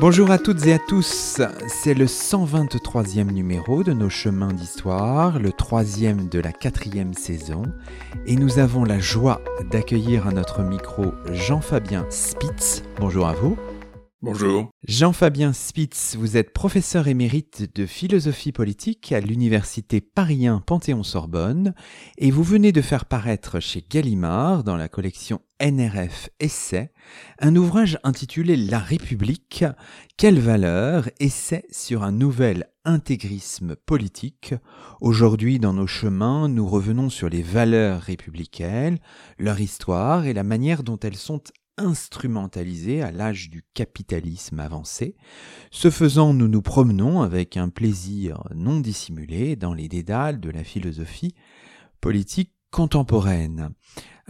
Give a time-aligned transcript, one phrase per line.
[0.00, 5.52] Bonjour à toutes et à tous, c'est le 123e numéro de nos chemins d'histoire, le
[5.52, 7.64] troisième de la quatrième saison,
[8.24, 12.82] et nous avons la joie d'accueillir à notre micro Jean-Fabien Spitz.
[12.98, 13.58] Bonjour à vous.
[14.22, 14.70] Bonjour.
[14.90, 21.74] Jean-Fabien Spitz, vous êtes professeur émérite de philosophie politique à l'université Paris Panthéon-Sorbonne
[22.18, 26.90] et vous venez de faire paraître chez Gallimard dans la collection NRF Essai
[27.38, 29.64] un ouvrage intitulé La République,
[30.16, 34.54] quelle valeur Essai sur un nouvel intégrisme politique.
[35.00, 38.98] Aujourd'hui, dans nos chemins, nous revenons sur les valeurs républicaines,
[39.38, 41.42] leur histoire et la manière dont elles sont
[41.80, 45.16] instrumentalisé à l'âge du capitalisme avancé.
[45.70, 50.64] Ce faisant, nous nous promenons avec un plaisir non dissimulé dans les dédales de la
[50.64, 51.34] philosophie
[52.00, 53.70] politique contemporaine.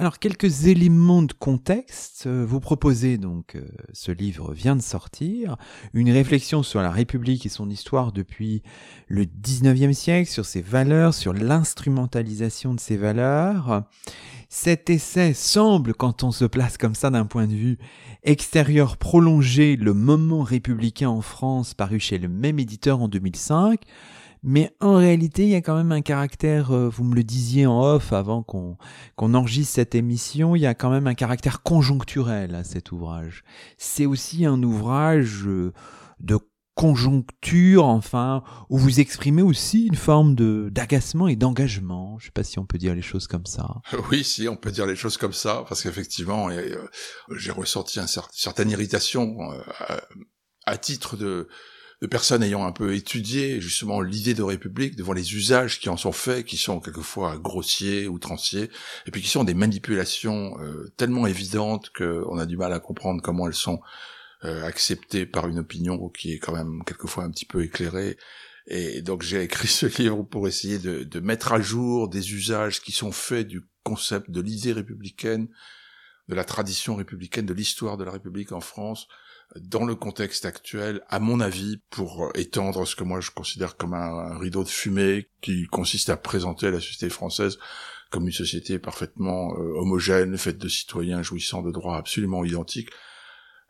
[0.01, 2.27] Alors quelques éléments de contexte.
[2.27, 5.57] Vous proposez donc, euh, ce livre vient de sortir,
[5.93, 8.63] une réflexion sur la République et son histoire depuis
[9.09, 13.85] le 19e siècle, sur ses valeurs, sur l'instrumentalisation de ses valeurs.
[14.49, 17.79] Cet essai semble, quand on se place comme ça d'un point de vue
[18.23, 23.83] extérieur, prolonger le moment républicain en France paru chez le même éditeur en 2005.
[24.43, 27.67] Mais en réalité, il y a quand même un caractère, euh, vous me le disiez
[27.67, 28.79] en off avant qu'on
[29.17, 33.45] qu'on enregistre cette émission, il y a quand même un caractère conjoncturel à cet ouvrage.
[33.77, 35.73] C'est aussi un ouvrage euh,
[36.21, 36.39] de
[36.75, 42.19] conjoncture, enfin, où vous exprimez aussi une forme de d'agacement et d'engagement.
[42.19, 43.83] Je sais pas si on peut dire les choses comme ça.
[44.11, 46.79] Oui, si on peut dire les choses comme ça, parce qu'effectivement, euh,
[47.37, 49.37] j'ai ressenti une certaine irritation
[50.65, 51.49] à titre de
[52.01, 55.97] de personnes ayant un peu étudié justement l'idée de république devant les usages qui en
[55.97, 58.71] sont faits, qui sont quelquefois grossiers, outranciers,
[59.07, 63.21] et puis qui sont des manipulations euh, tellement évidentes qu'on a du mal à comprendre
[63.23, 63.81] comment elles sont
[64.45, 68.17] euh, acceptées par une opinion qui est quand même quelquefois un petit peu éclairée.
[68.67, 72.81] Et donc j'ai écrit ce livre pour essayer de, de mettre à jour des usages
[72.81, 75.49] qui sont faits du concept de l'idée républicaine,
[76.29, 79.09] de la tradition républicaine, de l'histoire de la République en France,
[79.57, 83.95] dans le contexte actuel, à mon avis, pour étendre ce que moi je considère comme
[83.95, 87.59] un, rideau de fumée qui consiste à présenter la société française
[88.11, 92.91] comme une société parfaitement euh, homogène, faite de citoyens jouissant de droits absolument identiques,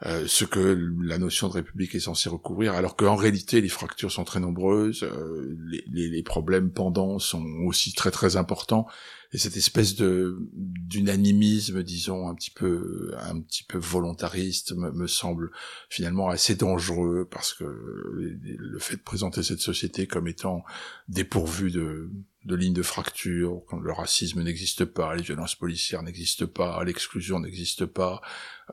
[0.06, 4.10] euh, ce que la notion de république est censée recouvrir, alors qu'en réalité les fractures
[4.10, 8.86] sont très nombreuses, euh, les, les, les, problèmes pendants sont aussi très très importants,
[9.32, 15.52] et cette espèce de d'unanimisme, disons un petit peu un petit peu volontariste, me, semble
[15.88, 20.64] finalement assez dangereux parce que le fait de présenter cette société comme étant
[21.08, 22.10] dépourvue de
[22.44, 27.38] de lignes de fracture, quand le racisme n'existe pas, les violences policières n'existent pas, l'exclusion
[27.38, 28.22] n'existe pas,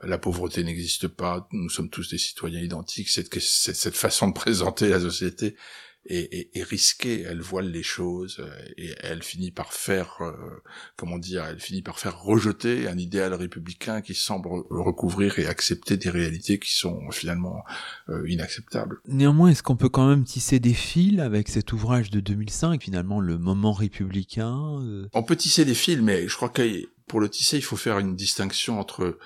[0.03, 4.87] la pauvreté n'existe pas, nous sommes tous des citoyens identiques, cette, cette façon de présenter
[4.87, 5.55] la société
[6.07, 10.33] est, risquée, elle voile les choses euh, et elle finit par faire, euh,
[10.95, 15.97] comment dire, elle finit par faire rejeter un idéal républicain qui semble recouvrir et accepter
[15.97, 17.63] des réalités qui sont finalement
[18.09, 18.99] euh, inacceptables.
[19.07, 23.19] Néanmoins, est-ce qu'on peut quand même tisser des fils avec cet ouvrage de 2005, finalement
[23.19, 27.57] le moment républicain On peut tisser des fils, mais je crois que pour le tisser,
[27.57, 29.19] il faut faire une distinction entre euh,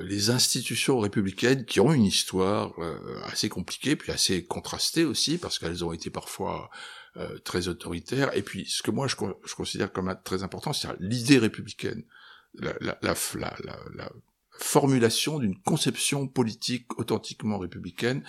[0.00, 5.58] les institutions républicaines qui ont une histoire euh, assez compliquée, puis assez contrastée aussi, parce
[5.58, 6.70] qu'elles ont été parfois
[7.16, 8.36] euh, très autoritaires.
[8.36, 12.02] Et puis, ce que moi je, je considère comme très important, c'est l'idée républicaine,
[12.54, 13.56] la, la, la,
[13.94, 14.12] la
[14.50, 18.24] formulation d'une conception politique authentiquement républicaine.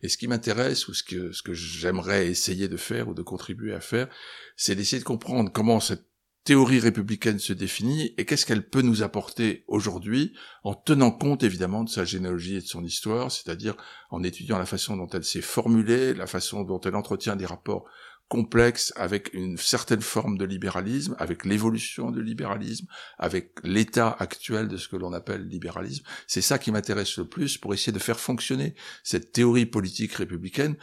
[0.00, 3.22] Et ce qui m'intéresse, ou ce que, ce que j'aimerais essayer de faire, ou de
[3.22, 4.08] contribuer à faire,
[4.56, 6.06] c'est d'essayer de comprendre comment cette
[6.44, 11.84] théorie républicaine se définit et qu'est-ce qu'elle peut nous apporter aujourd'hui en tenant compte évidemment
[11.84, 13.74] de sa généalogie et de son histoire, c'est-à-dire
[14.10, 17.86] en étudiant la façon dont elle s'est formulée, la façon dont elle entretient des rapports
[18.28, 22.86] complexes avec une certaine forme de libéralisme, avec l'évolution du libéralisme,
[23.18, 26.04] avec l'état actuel de ce que l'on appelle libéralisme.
[26.26, 30.76] C'est ça qui m'intéresse le plus pour essayer de faire fonctionner cette théorie politique républicaine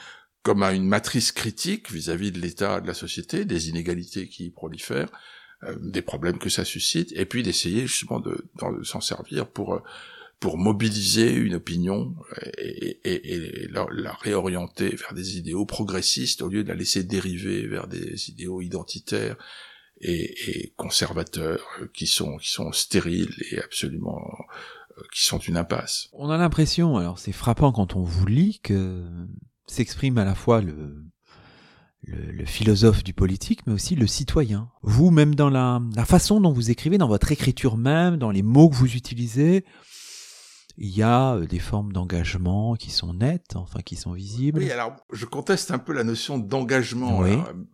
[0.44, 4.46] comme à une matrice critique vis-à-vis -vis de l'état de la société, des inégalités qui
[4.46, 5.12] y prolifèrent,
[5.64, 8.48] euh, des problèmes que ça suscite, et puis d'essayer justement de,
[8.84, 9.80] s'en servir pour euh,
[10.40, 12.16] pour mobiliser une opinion
[12.58, 17.68] et, et, et la, réorienter vers des idéaux progressistes au lieu de la laisser dériver
[17.68, 19.36] vers des idéaux identitaires
[20.00, 24.20] et, et conservateurs, qui sont qui sont stériles et absolument
[25.14, 26.10] qui sont une impasse.
[26.14, 29.06] On a l'impression, alors c'est frappant quand on vous lit, que
[29.68, 31.06] s'exprime à la fois le,
[32.04, 34.70] le, philosophe du politique, mais aussi le citoyen.
[34.82, 38.42] Vous, même dans la, la façon dont vous écrivez, dans votre écriture même, dans les
[38.42, 39.66] mots que vous utilisez,
[40.78, 44.60] il y a euh, des formes d'engagement qui sont nettes, enfin qui sont visibles.
[44.60, 47.24] Oui, alors je conteste un peu la notion d'engagement,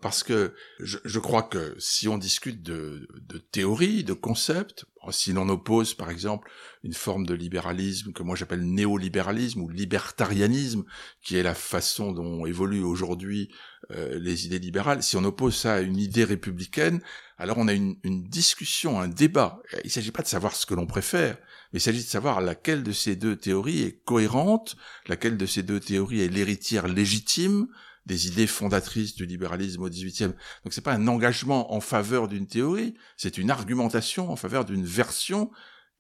[0.01, 5.33] parce que je, je, crois que si on discute de, de théorie, de concept, si
[5.33, 6.49] l'on oppose par exemple
[6.83, 10.83] une forme de libéralisme que moi j'appelle néolibéralisme ou libertarianisme,
[11.21, 13.49] qui est la façon dont évoluent aujourd'hui
[13.91, 17.01] euh, les idées libérales, si on oppose ça à une idée républicaine,
[17.37, 19.61] alors on a une, une discussion, un débat.
[19.83, 21.37] Il ne s'agit pas de savoir ce que l'on préfère,
[21.73, 24.75] il s'agit de savoir laquelle de ces deux théories est cohérente,
[25.07, 27.67] laquelle de ces deux théories est l'héritière légitime
[28.05, 30.33] des idées fondatrices du libéralisme au XVIIIe.
[30.63, 34.85] Donc c'est pas un engagement en faveur d'une théorie, c'est une argumentation en faveur d'une
[34.85, 35.51] version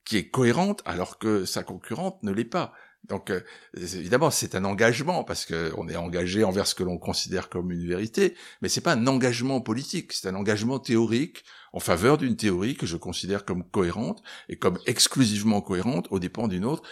[0.05, 2.73] qui est cohérente alors que sa concurrente ne l'est pas.
[3.09, 3.41] Donc euh,
[3.75, 7.87] évidemment c'est un engagement parce qu'on est engagé envers ce que l'on considère comme une
[7.87, 11.43] vérité, mais c'est pas un engagement politique, c'est un engagement théorique
[11.73, 16.47] en faveur d'une théorie que je considère comme cohérente et comme exclusivement cohérente aux dépens
[16.47, 16.83] d'une autre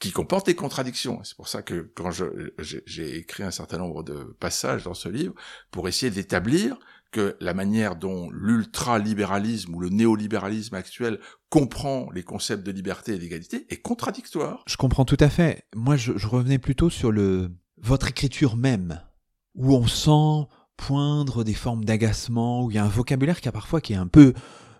[0.00, 1.22] qui comporte des contradictions.
[1.24, 2.10] C'est pour ça que quand
[2.58, 5.34] j'ai écrit un certain nombre de passages dans ce livre
[5.70, 6.76] pour essayer d'établir
[7.14, 13.18] que la manière dont l'ultralibéralisme ou le néolibéralisme actuel comprend les concepts de liberté et
[13.18, 14.64] d'égalité est contradictoire.
[14.66, 15.64] Je comprends tout à fait.
[15.76, 19.00] Moi, je, revenais plutôt sur le votre écriture même,
[19.54, 23.52] où on sent poindre des formes d'agacement, où il y a un vocabulaire qui a
[23.52, 24.34] parfois qui est un peu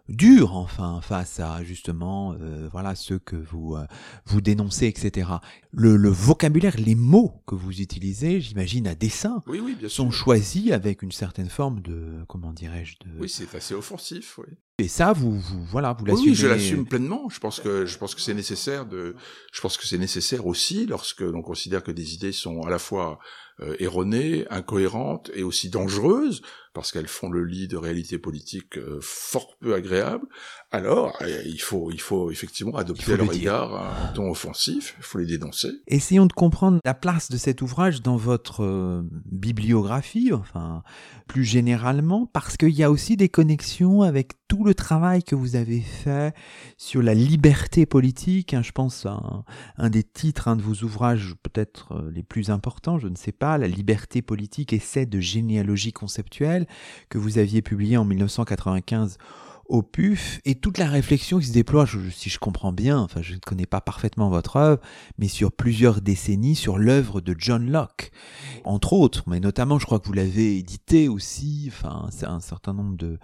[0.08, 3.86] dur enfin face à justement euh, voilà ceux que vous euh,
[4.26, 5.28] vous dénoncez etc
[5.72, 10.10] le, le, vocabulaire les mots que vous utilisez j'imagine à dessein oui, oui, bien sont
[10.10, 14.88] choisis avec une certaine forme de comment dirais-je de oui c'est assez offensif oui et
[14.88, 16.30] ça, vous, vous voilà, vous l'assumez.
[16.30, 17.28] Oui, je l'assume pleinement.
[17.28, 19.14] Je pense que je pense que c'est nécessaire de.
[19.52, 22.80] Je pense que c'est nécessaire aussi lorsque l'on considère que des idées sont à la
[22.80, 23.20] fois
[23.60, 26.42] euh, erronées, incohérentes et aussi dangereuses
[26.72, 30.26] parce qu'elles font le lit de réalités politiques euh, fort peu agréables.
[30.72, 34.96] Alors, euh, il faut il faut effectivement adopter à leur égard un ton offensif.
[34.98, 35.70] Il faut les dénoncer.
[35.86, 40.82] Essayons de comprendre la place de cet ouvrage dans votre bibliographie, enfin
[41.28, 45.56] plus généralement, parce qu'il y a aussi des connexions avec tout le travail que vous
[45.56, 46.34] avez fait
[46.76, 48.54] sur la liberté politique.
[48.54, 49.44] Hein, je pense à
[49.78, 53.32] un, des titres, un de vos ouvrages peut-être euh, les plus importants, je ne sais
[53.32, 56.66] pas, La liberté politique, essai de généalogie conceptuelle,
[57.08, 59.18] que vous aviez publié en 1995
[59.66, 63.34] au PUF et toute la réflexion qui se déploie, si je comprends bien, enfin je
[63.34, 64.80] ne connais pas parfaitement votre œuvre,
[65.18, 68.10] mais sur plusieurs décennies sur l'œuvre de John Locke,
[68.64, 72.72] entre autres, mais notamment je crois que vous l'avez édité aussi, enfin c'est un certain
[72.72, 73.18] nombre de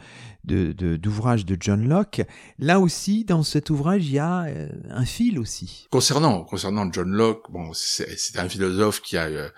[0.45, 2.23] d'ouvrages de, John Locke.
[2.59, 5.87] Là aussi, dans cet ouvrage, il y a euh, un fil aussi.
[5.91, 9.51] Concernant concernant John Locke, bon c'est un philosophe qui a euh,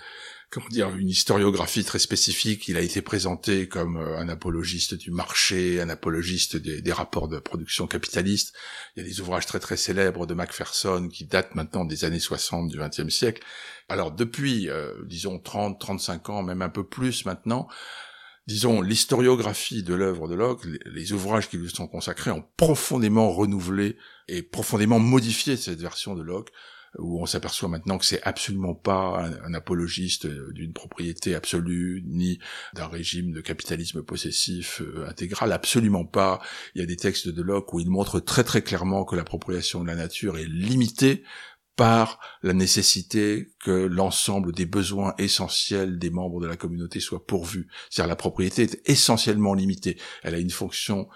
[0.52, 2.68] comment dire, une historiographie très spécifique.
[2.68, 7.38] Il a été présenté comme euh, un apologiste du marché, un apologiste des, rapports de
[7.38, 8.54] production capitaliste.
[8.94, 12.20] Il y a des ouvrages très très célèbres de Macpherson qui datent maintenant des années
[12.20, 13.42] 60 du XXe siècle.
[13.88, 17.66] Alors depuis, euh, disons 30, 35 ans, même un peu plus maintenant,
[18.46, 23.96] disons, l'historiographie de l'œuvre de Locke, les, ouvrages qui lui sont consacrés ont profondément renouvelé
[24.28, 26.50] et profondément modifié cette version de Locke
[26.98, 32.38] où on s'aperçoit maintenant que c'est absolument pas un, apologiste d'une propriété absolue, ni
[32.74, 36.40] d'un régime de capitalisme possessif euh, intégral, absolument pas.
[36.74, 39.82] Il y a des textes de Locke où il montre très très clairement que l'appropriation
[39.82, 41.22] de la nature est limitée
[41.76, 47.68] par la nécessité que l'ensemble des besoins essentiels des membres de la communauté soient pourvus.
[47.88, 49.98] C'est-à-dire la propriété est essentiellement limitée.
[50.22, 51.08] Elle a une fonction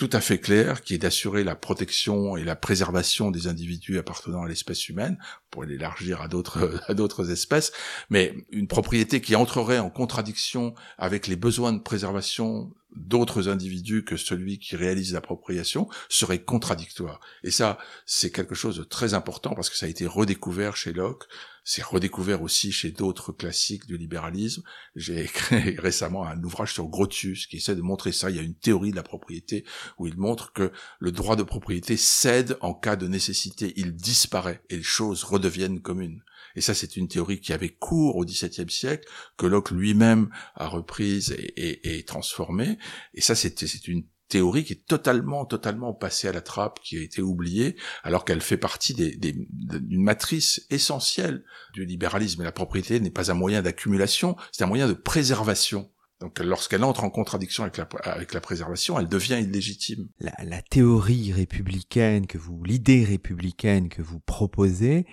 [0.00, 4.44] tout à fait clair, qui est d'assurer la protection et la préservation des individus appartenant
[4.44, 5.18] à l'espèce humaine,
[5.50, 7.70] pour l'élargir à d'autres espèces,
[8.08, 14.16] mais une propriété qui entrerait en contradiction avec les besoins de préservation d'autres individus que
[14.16, 17.20] celui qui réalise l'appropriation serait contradictoire.
[17.44, 20.92] Et ça, c'est quelque chose de très important parce que ça a été redécouvert chez
[20.92, 21.24] Locke,
[21.64, 24.62] c'est redécouvert aussi chez d'autres classiques du libéralisme.
[24.96, 28.30] J'ai écrit récemment un ouvrage sur Grotius qui essaie de montrer ça.
[28.30, 29.64] Il y a une théorie de la propriété
[29.98, 34.62] où il montre que le droit de propriété cède en cas de nécessité, il disparaît
[34.70, 36.22] et les choses redeviennent communes.
[36.56, 40.66] Et ça, c'est une théorie qui avait cours au XVIIe siècle, que Locke lui-même a
[40.66, 42.78] reprise et, transformée.
[43.14, 47.02] Et ça, c'est une théorie qui est totalement, totalement passée à la trappe, qui a
[47.02, 52.40] été oubliée, alors qu'elle fait partie d'une matrice essentielle du libéralisme.
[52.40, 55.90] Et la propriété n'est pas un moyen d'accumulation, c'est un moyen de préservation
[56.20, 60.08] Donc lorsqu'elle entre en contradiction avec la, avec la préservation, elle devient illégitime.
[60.20, 65.06] La, la théorie républicaine que vous, l'idée républicaine que vous proposez,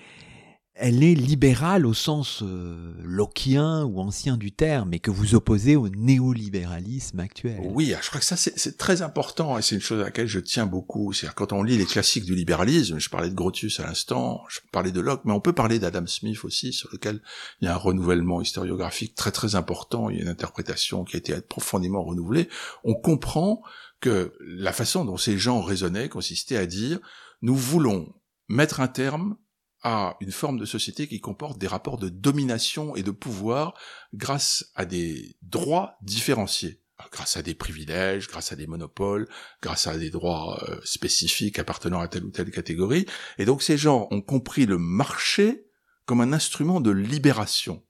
[0.80, 5.76] elle est libérale au sens euh, locquien ou ancien du terme, et que vous opposez
[5.76, 7.60] au néolibéralisme actuel.
[7.64, 10.40] Oui, je crois que ça c'est très important, et c'est une chose à laquelle je
[10.40, 11.14] tiens beaucoup.
[11.14, 14.60] C'est-à-dire quand on lit les classiques du libéralisme, je parlais de Grotius à l'instant, je
[14.72, 17.22] parlais de Locke, mais on peut parler d'Adam Smith aussi, sur lequel
[17.62, 21.16] il y a un renouvellement historiographique très très important, il y a une interprétation qui
[21.16, 22.50] a été profondément renouvelée.
[22.84, 23.62] On comprend
[24.00, 27.00] que la façon dont ces gens raisonnaient consistait à dire
[27.42, 28.14] nous voulons
[28.48, 29.36] mettre un terme
[29.84, 33.74] à une forme de société qui comporte des rapports de domination et de pouvoir
[34.14, 36.82] grâce à des droits différenciés
[37.12, 39.28] grâce à des privilèges, grâce à des monopoles,
[39.62, 43.06] grâce à des droits euh, spécifiques appartenant à telle ou telle catégorie.
[43.38, 45.68] Et donc ces gens ont compris le marché
[46.06, 47.84] comme un instrument de libération.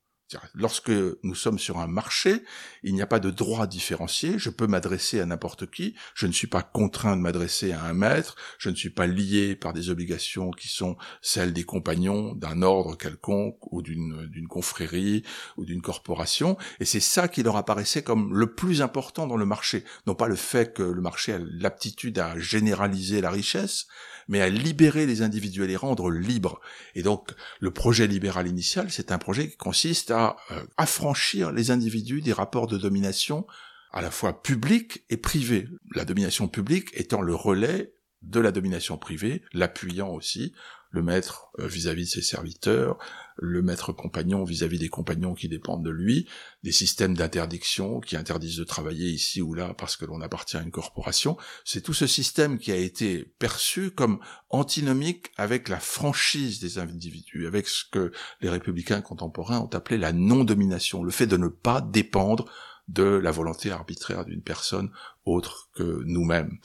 [0.55, 0.91] Lorsque
[1.23, 2.43] nous sommes sur un marché,
[2.83, 6.33] il n'y a pas de droit différencié, je peux m'adresser à n'importe qui, je ne
[6.33, 9.89] suis pas contraint de m'adresser à un maître, je ne suis pas lié par des
[9.89, 15.23] obligations qui sont celles des compagnons d'un ordre quelconque ou d'une confrérie
[15.55, 19.45] ou d'une corporation, et c'est ça qui leur apparaissait comme le plus important dans le
[19.45, 23.87] marché, non pas le fait que le marché a l'aptitude à généraliser la richesse,
[24.27, 26.59] mais à libérer les individus, à les rendre libres.
[26.95, 31.71] Et donc, le projet libéral initial, c'est un projet qui consiste à euh, affranchir les
[31.71, 33.45] individus des rapports de domination
[33.91, 35.67] à la fois publics et privés.
[35.95, 40.53] La domination publique étant le relais de la domination privée, l'appuyant aussi,
[40.91, 42.97] le maître euh, vis-à-vis de ses serviteurs,
[43.37, 46.27] le maître compagnon vis-à-vis des compagnons qui dépendent de lui,
[46.63, 50.61] des systèmes d'interdiction qui interdisent de travailler ici ou là parce que l'on appartient à
[50.61, 51.37] une corporation.
[51.63, 57.47] C'est tout ce système qui a été perçu comme antinomique avec la franchise des individus,
[57.47, 61.81] avec ce que les républicains contemporains ont appelé la non-domination, le fait de ne pas
[61.81, 62.45] dépendre
[62.87, 64.91] de la volonté arbitraire d'une personne
[65.25, 66.57] autre que nous-mêmes.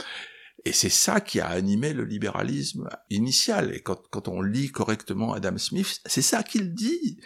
[0.64, 3.75] Et c'est ça qui a animé le libéralisme initial.
[3.75, 7.19] Et quand, quand on lit correctement Adam Smith, c'est ça qu'il dit.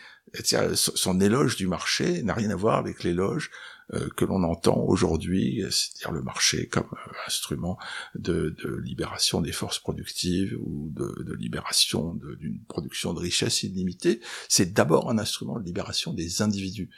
[0.74, 3.50] Son éloge du marché n'a rien à voir avec l'éloge
[3.94, 7.78] euh, que l'on entend aujourd'hui, c'est-à-dire le marché comme euh, instrument
[8.16, 14.20] de, de, libération des forces productives ou de, de libération d'une production de richesse illimitée.
[14.48, 16.90] C'est d'abord un instrument de libération des individus.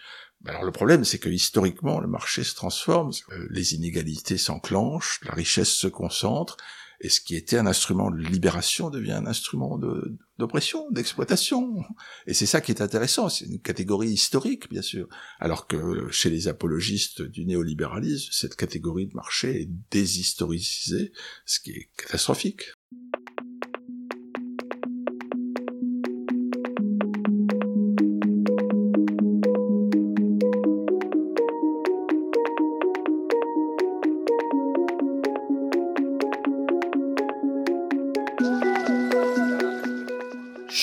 [0.46, 5.34] Alors le problème, c'est que historiquement, le marché se transforme, euh, les inégalités s'enclenchent, la
[5.34, 6.56] richesse se concentre,
[7.00, 9.78] et ce qui était un instrument de libération devient un instrument
[10.38, 11.84] d'oppression, d'exploitation.
[12.26, 15.08] Et c'est ça qui est intéressant, c'est une catégorie historique, bien sûr.
[15.38, 21.12] Alors que chez les apologistes du néolibéralisme, cette catégorie de marché est déshistorisée,
[21.46, 22.72] ce qui est catastrophique.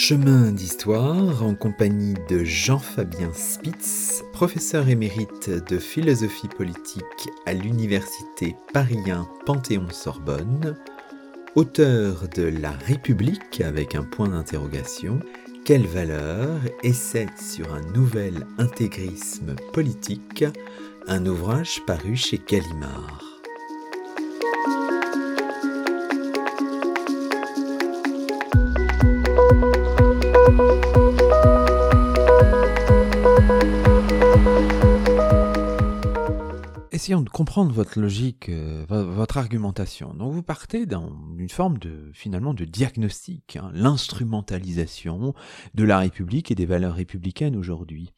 [0.07, 7.03] Chemin d'histoire en compagnie de Jean-Fabien Spitz, professeur émérite de philosophie politique
[7.47, 8.99] à l'université Paris
[9.47, 10.77] Panthéon-Sorbonne,
[11.55, 15.21] auteur de La République avec un point d'interrogation,
[15.65, 16.51] quelle valeur
[16.83, 20.45] Essai sur un nouvel intégrisme politique,
[21.07, 23.24] un ouvrage paru chez Gallimard.
[30.57, 31.04] Thank you.
[37.05, 40.15] Essayons de comprendre votre logique, euh, votre argumentation.
[40.15, 45.35] Donc vous partez d'une forme de finalement de diagnostic, hein, l'instrumentalisation
[45.75, 48.11] de la République et des valeurs républicaines aujourd'hui.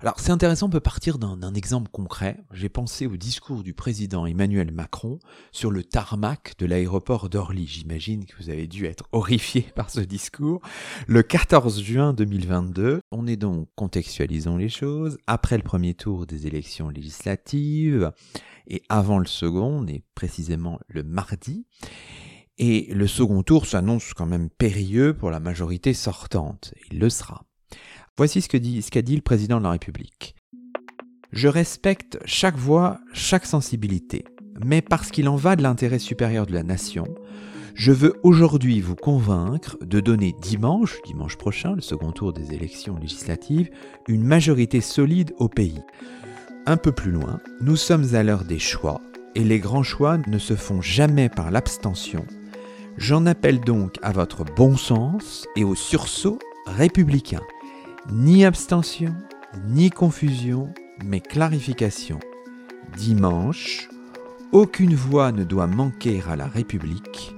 [0.00, 2.38] Alors c'est intéressant, on peut partir d'un exemple concret.
[2.52, 5.20] J'ai pensé au discours du président Emmanuel Macron
[5.52, 7.68] sur le tarmac de l'aéroport d'Orly.
[7.68, 10.60] J'imagine que vous avez dû être horrifié par ce discours.
[11.06, 16.48] Le 14 juin 2022, on est donc, contextualisons les choses, après le premier tour des
[16.48, 18.12] élections législatives
[18.66, 21.66] et avant le second, on est précisément le mardi.
[22.56, 26.72] Et le second tour s'annonce quand même périlleux pour la majorité sortante.
[26.90, 27.44] Il le sera.
[28.16, 30.36] Voici ce qu'a dit, dit le président de la République.
[31.32, 34.24] Je respecte chaque voix, chaque sensibilité,
[34.64, 37.06] mais parce qu'il en va de l'intérêt supérieur de la nation,
[37.74, 42.96] je veux aujourd'hui vous convaincre de donner dimanche, dimanche prochain, le second tour des élections
[42.96, 43.68] législatives,
[44.06, 45.82] une majorité solide au pays.
[46.66, 49.02] Un peu plus loin, nous sommes à l'heure des choix,
[49.34, 52.24] et les grands choix ne se font jamais par l'abstention.
[52.96, 57.42] J'en appelle donc à votre bon sens et au sursaut républicain.
[58.10, 59.14] Ni abstention,
[59.66, 60.72] ni confusion,
[61.04, 62.18] mais clarification.
[62.96, 63.90] dimanche,
[64.52, 67.34] aucune voix ne doit manquer à la République.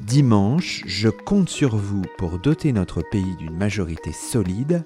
[0.00, 4.84] Dimanche, je compte sur vous pour doter notre pays d'une majorité solide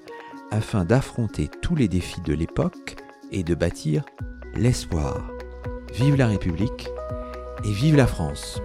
[0.51, 2.97] afin d'affronter tous les défis de l'époque
[3.33, 4.05] et de bâtir
[4.55, 5.31] l'espoir.
[5.95, 6.89] Vive la République
[7.65, 8.61] et vive la France.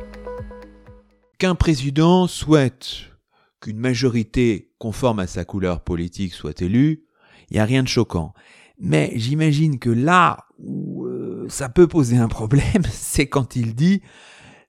[1.38, 3.12] Qu'un président souhaite
[3.60, 7.04] qu'une majorité conforme à sa couleur politique soit élue,
[7.50, 8.34] il n'y a rien de choquant.
[8.80, 14.02] Mais j'imagine que là où euh, ça peut poser un problème, c'est quand il dit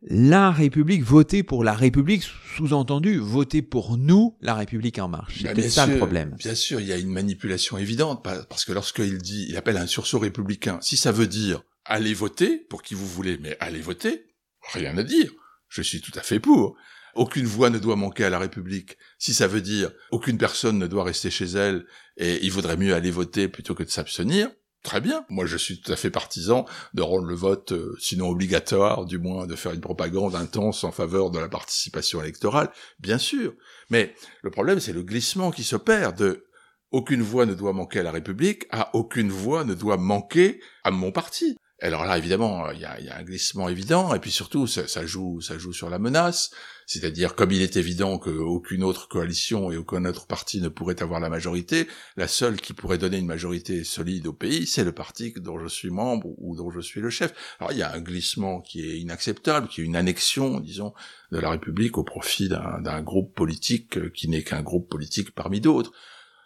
[0.03, 2.25] la République, voter pour la République,
[2.57, 5.43] sous-entendu, voter pour nous, la République en marche.
[5.43, 6.35] Bah, C'est ça le problème.
[6.39, 9.87] Bien sûr, il y a une manipulation évidente, parce que lorsqu'il dit, il appelle un
[9.87, 14.27] sursaut républicain, si ça veut dire allez voter pour qui vous voulez, mais allez voter,
[14.73, 15.31] rien à dire.
[15.69, 16.77] Je suis tout à fait pour.
[17.15, 18.97] Aucune voix ne doit manquer à la République.
[19.19, 21.85] Si ça veut dire aucune personne ne doit rester chez elle
[22.17, 24.51] et il vaudrait mieux aller voter plutôt que de s'abstenir,
[24.83, 25.25] Très bien.
[25.29, 29.19] Moi, je suis tout à fait partisan de rendre le vote, euh, sinon obligatoire, du
[29.19, 33.55] moins de faire une propagande intense en faveur de la participation électorale, bien sûr.
[33.91, 36.47] Mais le problème, c'est le glissement qui s'opère de
[36.91, 40.91] aucune voix ne doit manquer à la République à aucune voix ne doit manquer à
[40.91, 41.57] mon parti.
[41.83, 45.59] Alors là, évidemment, il y a, un glissement évident, et puis surtout, ça, joue, ça
[45.59, 46.53] joue sur la menace.
[46.87, 51.19] C'est-à-dire, comme il est évident qu'aucune autre coalition et aucun autre parti ne pourrait avoir
[51.19, 55.33] la majorité, la seule qui pourrait donner une majorité solide au pays, c'est le parti
[55.37, 57.35] dont je suis membre ou dont je suis le chef.
[57.59, 60.93] Alors il y a un glissement qui est inacceptable, qui est une annexion, disons,
[61.33, 65.93] de la République au profit d'un groupe politique qui n'est qu'un groupe politique parmi d'autres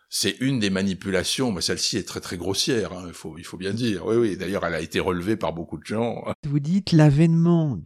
[0.09, 4.07] c'est une des manipulations, mais celle-ci est très très grossière, hein, il, faut, bien dire.
[4.07, 6.25] Oui, oui, d'ailleurs elle a été relevée par beaucoup de gens.
[6.45, 7.79] Vous dites l'avènement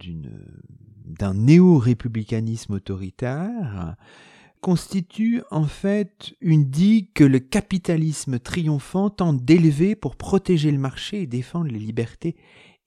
[1.06, 3.96] d'un néo-républicanisme autoritaire
[4.60, 11.22] constitue en fait une digue que le capitalisme triomphant tente d'élever pour protéger le marché
[11.22, 12.36] et défendre les libertés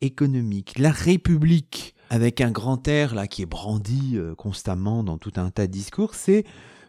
[0.02, 0.78] économiques.
[0.78, 5.50] La République, avec un grand air là qui est brandi euh, constamment dans tout un
[5.50, 6.44] tas de discours, c'est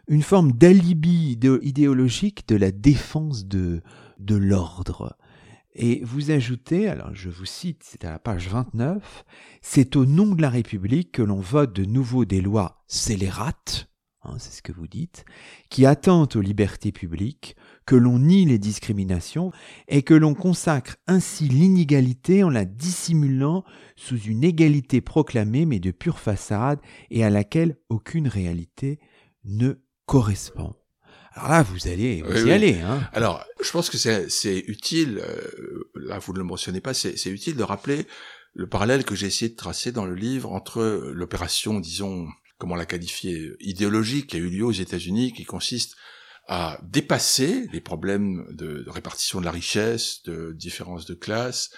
[0.07, 3.81] une forme d'alibi idéologique de la défense de,
[4.19, 5.15] de l'ordre.
[5.77, 9.25] Et vous ajoutez, alors je vous cite, c'est à la page 29,
[9.61, 13.89] c'est au nom de la République que l'on vote de nouveau des lois scélérates,
[14.23, 15.25] hein, c'est ce que vous dites,
[15.69, 19.51] qui attentent aux libertés publiques, que l'on nie les discriminations
[19.89, 23.65] et que l'on consacre ainsi l'inégalité en la dissimulant
[23.97, 26.79] sous une égalité proclamée mais de pure façade
[27.11, 28.99] et à laquelle aucune réalité
[29.43, 29.73] ne
[30.05, 30.75] correspond.
[31.33, 32.79] Alors là, vous allez vous y aller.
[32.79, 33.07] Hein.
[33.11, 37.57] Alors, je pense que c'est utile, euh, là vous ne le mentionnez pas, c'est utile
[37.57, 38.07] de rappeler
[38.53, 40.81] le parallèle que j'ai essayé de tracer dans le livre entre
[41.13, 45.95] l'opération, disons, comment la qualifier, idéologique qui a eu lieu aux États-Unis, qui consiste
[46.47, 51.71] à dépasser les problèmes de, de, répartition de la richesse, de différence de classe,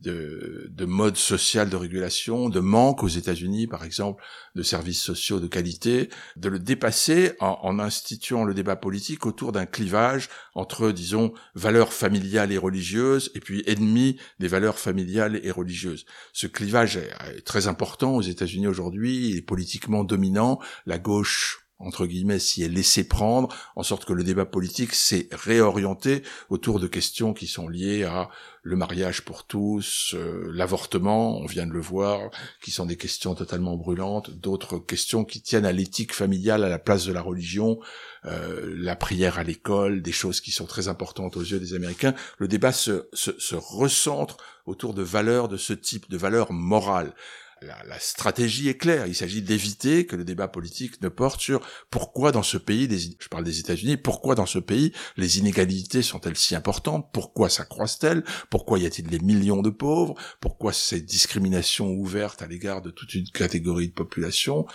[0.00, 4.22] de, de mode social de régulation, de manque aux États-Unis, par exemple,
[4.54, 9.66] de services sociaux de qualité, de le dépasser en, instituant le débat politique autour d'un
[9.66, 16.04] clivage entre, disons, valeurs familiales et religieuses, et puis ennemis des valeurs familiales et religieuses.
[16.32, 22.06] Ce clivage est, très important aux États-Unis aujourd'hui, il est politiquement dominant, la gauche entre
[22.06, 26.86] guillemets, s'y est laissé prendre, en sorte que le débat politique s'est réorienté autour de
[26.86, 28.28] questions qui sont liées à
[28.62, 33.34] le mariage pour tous, euh, l'avortement, on vient de le voir, qui sont des questions
[33.34, 37.80] totalement brûlantes, d'autres questions qui tiennent à l'éthique familiale à la place de la religion,
[38.26, 42.14] euh, la prière à l'école, des choses qui sont très importantes aux yeux des Américains.
[42.38, 47.14] Le débat se, se, se recentre autour de valeurs de ce type, de valeurs morales
[47.62, 49.06] la, stratégie est claire.
[49.06, 53.28] Il s'agit d'éviter que le débat politique ne porte sur pourquoi dans ce pays, je
[53.28, 58.78] parle des États-Unis, pourquoi dans ce pays les inégalités sont-elles si importantes Pourquoi s'accroissent-elles Pourquoi
[58.78, 63.28] y a-t-il des millions de pauvres Pourquoi ces discriminations ouvertes à l'égard de toute une
[63.28, 64.66] catégorie de population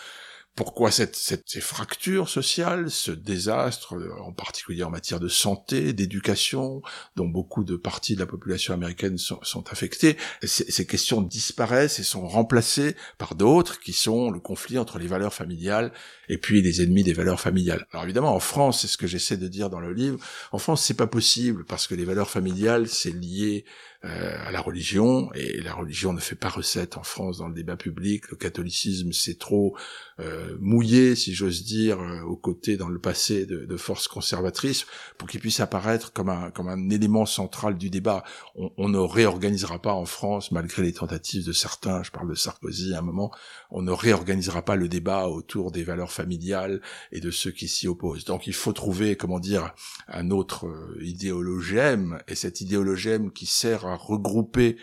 [0.56, 5.91] pourquoi cette, cette, ces fractures sociales, ce désastre, euh, en particulier en matière de santé,
[5.91, 6.82] d'éducation,
[7.18, 12.00] dont beaucoup de parties de la population américaine sont, sont affectées, ces, ces, questions disparaissent
[12.00, 15.91] et sont remplacées par d'autres qui sont le conflit entre les valeurs familiales
[16.30, 17.86] et puis les ennemis des valeurs familiales.
[17.91, 20.20] Alors évidemment, en France, c'est ce que j'essaie de dire dans le livre,
[20.54, 23.65] en France, c'est pas possible parce que les valeurs familiales, c'est lié
[24.06, 27.76] à la religion, et la religion ne fait pas recette en France dans le débat
[27.76, 28.30] public.
[28.30, 29.76] Le catholicisme, c'est trop
[30.20, 34.86] euh, mouillé, si j'ose dire, euh, aux côtés dans le passé de, de forces conservatrices,
[35.18, 38.24] pour qu'il puisse apparaître comme un, comme un élément central du débat.
[38.56, 42.36] On, on, ne réorganisera pas en France, malgré les tentatives de certains, je parle de
[42.36, 43.32] Sarkozy à un moment,
[43.72, 47.88] on ne réorganisera pas le débat autour des valeurs familiales et de ceux qui s'y
[47.88, 48.26] opposent.
[48.26, 49.74] Donc il faut trouver, comment dire,
[50.08, 50.65] un autre
[51.02, 54.77] idéologème, et cet idéologème qui sert à regrouper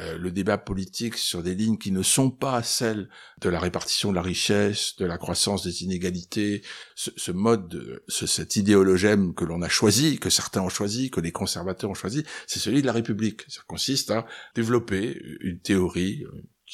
[0.00, 3.08] euh, le débat politique sur des lignes qui ne sont pas celles
[3.40, 6.62] de la répartition de la richesse, de la croissance des inégalités,
[6.96, 11.10] ce, ce mode, de, ce, cet idéologème que l'on a choisi, que certains ont choisi,
[11.10, 13.42] que les conservateurs ont choisi, c'est celui de la République.
[13.48, 16.24] Ça consiste à développer une théorie,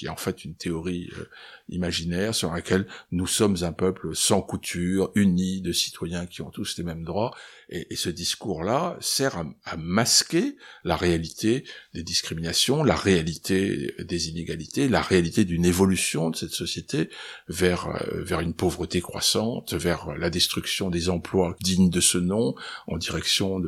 [0.00, 1.28] qui est en fait une théorie euh,
[1.68, 6.78] imaginaire sur laquelle nous sommes un peuple sans couture, uni, de citoyens qui ont tous
[6.78, 7.34] les mêmes droits,
[7.68, 15.02] et, ce discours-là sert à, masquer la réalité des discriminations, la réalité des inégalités, la
[15.02, 17.10] réalité d'une évolution de cette société
[17.48, 22.54] vers euh, vers une pauvreté croissante, vers la destruction des emplois dignes de ce nom,
[22.86, 23.60] en direction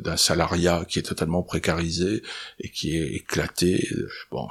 [0.00, 2.22] d'un salariat qui est totalement précarisé
[2.58, 3.88] et qui est éclaté.
[4.32, 4.48] Bon,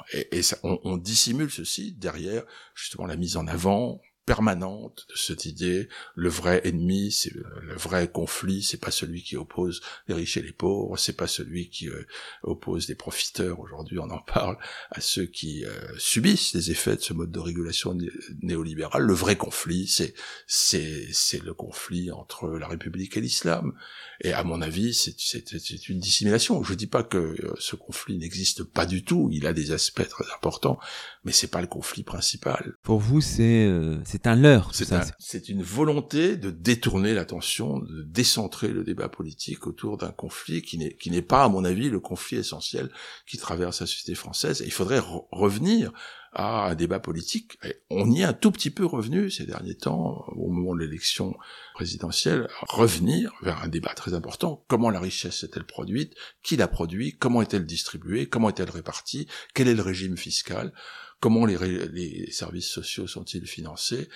[0.63, 2.43] on, on dissimule ceci derrière
[2.75, 5.87] justement la mise en avant permanente de cette idée.
[6.15, 10.41] Le vrai ennemi c'est le vrai conflit c'est pas celui qui oppose les riches et
[10.41, 12.05] les pauvres c'est pas celui qui euh,
[12.43, 13.59] oppose les profiteurs.
[13.59, 14.57] Aujourd'hui on en parle
[14.91, 17.95] à ceux qui euh, subissent les effets de ce mode de régulation
[18.41, 19.03] néolibéral.
[19.03, 20.13] Le vrai conflit c'est
[20.47, 23.73] c'est c'est le conflit entre la République et l'islam.
[24.21, 26.63] Et à mon avis c'est une dissimulation.
[26.63, 29.29] Je dis pas que euh, ce conflit n'existe pas du tout.
[29.31, 30.79] Il a des aspects très importants
[31.23, 32.75] mais c'est pas le conflit principal.
[32.81, 33.69] Pour vous c'est
[34.15, 34.71] c'est un leurre.
[35.19, 40.77] C'est une volonté de détourner l'attention, de décentrer le débat politique autour d'un conflit qui
[40.77, 42.89] n'est qui n'est pas, à mon avis, le conflit essentiel
[43.27, 44.61] qui traverse la société française.
[44.61, 45.01] Et il faudrait
[45.31, 45.91] revenir
[46.31, 47.57] à un débat politique.
[47.65, 50.79] Et on y est un tout petit peu revenu ces derniers temps, au moment de
[50.79, 51.35] l'élection
[51.73, 54.63] présidentielle, revenir vers un débat très important.
[54.69, 56.13] Comment la richesse est-elle produite?
[56.41, 57.17] Qui la produit?
[57.17, 58.27] Comment est-elle distribuée?
[58.27, 59.27] Comment est-elle répartie?
[59.53, 60.71] Quel est le régime fiscal?
[61.19, 64.09] Comment les, services sociaux sont-ils financés?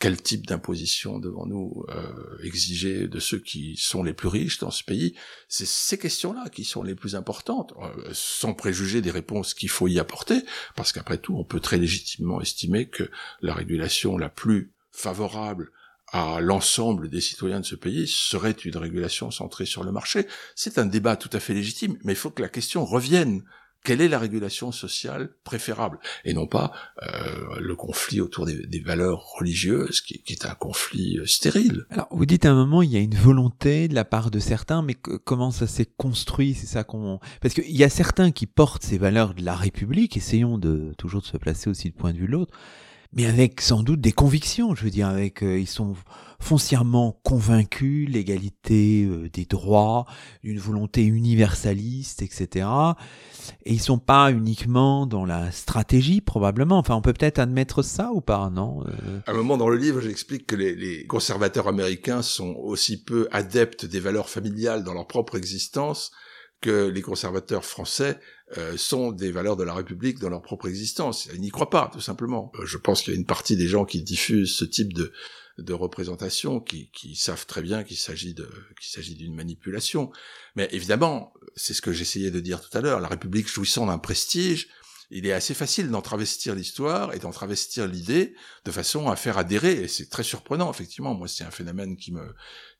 [0.00, 4.84] Quel type d'imposition devons-nous euh, exiger de ceux qui sont les plus riches dans ce
[4.84, 5.16] pays?
[5.48, 9.88] C'est ces questions-là qui sont les plus importantes, euh, sans préjuger des réponses qu'il faut
[9.88, 10.42] y apporter,
[10.76, 15.72] parce qu'après tout, on peut très légitimement estimer que la régulation la plus favorable
[16.12, 20.26] à l'ensemble des citoyens de ce pays serait une régulation centrée sur le marché.
[20.54, 23.42] C'est un débat tout à fait légitime, mais il faut que la question revienne
[23.84, 29.32] quelle est la régulation sociale préférable et non pas euh, le conflit autour des, valeurs
[29.38, 31.84] religieuses qui, qui, est un conflit euh, stérile.
[31.90, 34.38] Alors vous dites à un moment il y a une volonté de la part de
[34.38, 36.54] certains, mais comment ça s'est construit?
[36.54, 40.16] C'est ça qu'on parce qu'il y a certains qui portent ces valeurs de la République.
[40.16, 42.52] Essayons de toujours de se placer aussi du point de vue de l'autre
[43.12, 44.74] mais avec sans doute des convictions.
[44.74, 45.96] Je veux dire, avec euh, ils sont
[46.40, 50.06] foncièrement convaincus l'égalité euh, des droits,
[50.42, 52.68] une volonté universaliste, etc.
[53.64, 56.78] Et ils sont pas uniquement dans la stratégie, probablement.
[56.78, 59.20] Enfin, on peut peut-être admettre ça ou pas, non euh...
[59.26, 63.26] À un moment dans le livre, j'explique que les, les conservateurs américains sont aussi peu
[63.32, 66.12] adeptes des valeurs familiales dans leur propre existence
[66.60, 68.18] que les conservateurs français
[68.56, 71.28] euh, sont des valeurs de la République dans leur propre existence.
[71.34, 72.50] Ils n'y croient pas, tout simplement.
[72.58, 75.12] Euh, je pense qu'il y a une partie des gens qui diffusent ce type de,
[75.58, 80.10] de représentation qui, qui savent très bien qu'il s'agit qu'il s'agit d'une manipulation.
[80.56, 83.00] Mais évidemment, c'est ce que j'essayais de dire tout à l'heure.
[83.00, 84.68] La République jouissant d'un prestige,
[85.10, 88.34] il est assez facile d'en travestir l'histoire et d'en travestir l'idée
[88.64, 89.82] de façon à faire adhérer.
[89.82, 91.14] Et c'est très surprenant, effectivement.
[91.14, 92.34] Moi, c'est un phénomène qui me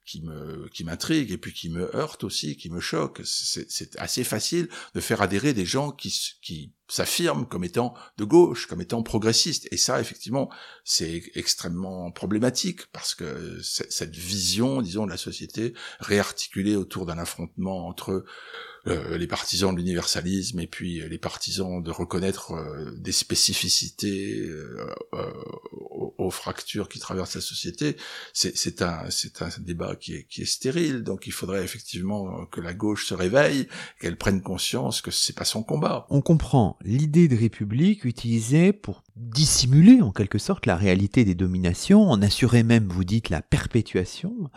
[0.09, 3.21] qui me qui m'intrigue et puis qui me heurte aussi, qui me choque.
[3.25, 8.67] C'est assez facile de faire adhérer des gens qui qui s'affirment comme étant de gauche,
[8.67, 9.69] comme étant progressistes.
[9.71, 10.51] Et ça, effectivement,
[10.85, 17.87] c'est extrêmement problématique parce que cette vision, disons, de la société réarticulée autour d'un affrontement
[17.87, 18.25] entre
[18.87, 24.87] euh, les partisans de l'universalisme et puis les partisans de reconnaître euh, des spécificités euh,
[26.19, 27.97] aux, fractures qui traversent la société,
[28.33, 29.05] c'est un,
[29.41, 31.03] un débat qui est, qui est stérile.
[31.03, 33.69] Donc il faudrait effectivement que la gauche se réveille,
[34.01, 36.07] qu'elle prenne conscience que c'est pas son combat.
[36.11, 42.11] On comprend l'idée de république utilisée pour dissimuler en quelque sorte la réalité des dominations,
[42.11, 44.51] en assurer même, vous dites, la perpétuation.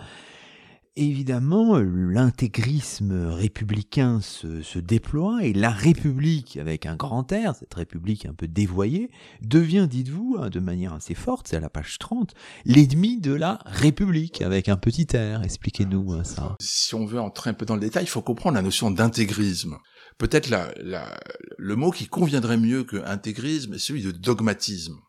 [0.98, 8.26] Évidemment, l'intégrisme républicain se, se, déploie et la République, avec un grand R, cette République
[8.26, 9.10] un peu dévoyée,
[9.42, 12.34] devient, dites-vous, hein, de manière assez forte, c'est à la page 30,
[12.66, 15.44] l'ennemi de la République, avec un petit R.
[15.44, 16.58] Expliquez-nous hein, ça.
[16.60, 19.78] Si on veut entrer un peu dans le détail, il faut comprendre la notion d'intégrisme
[20.18, 21.20] peut-être la, la,
[21.58, 25.00] le mot qui conviendrait mieux que intégrisme est celui de dogmatisme.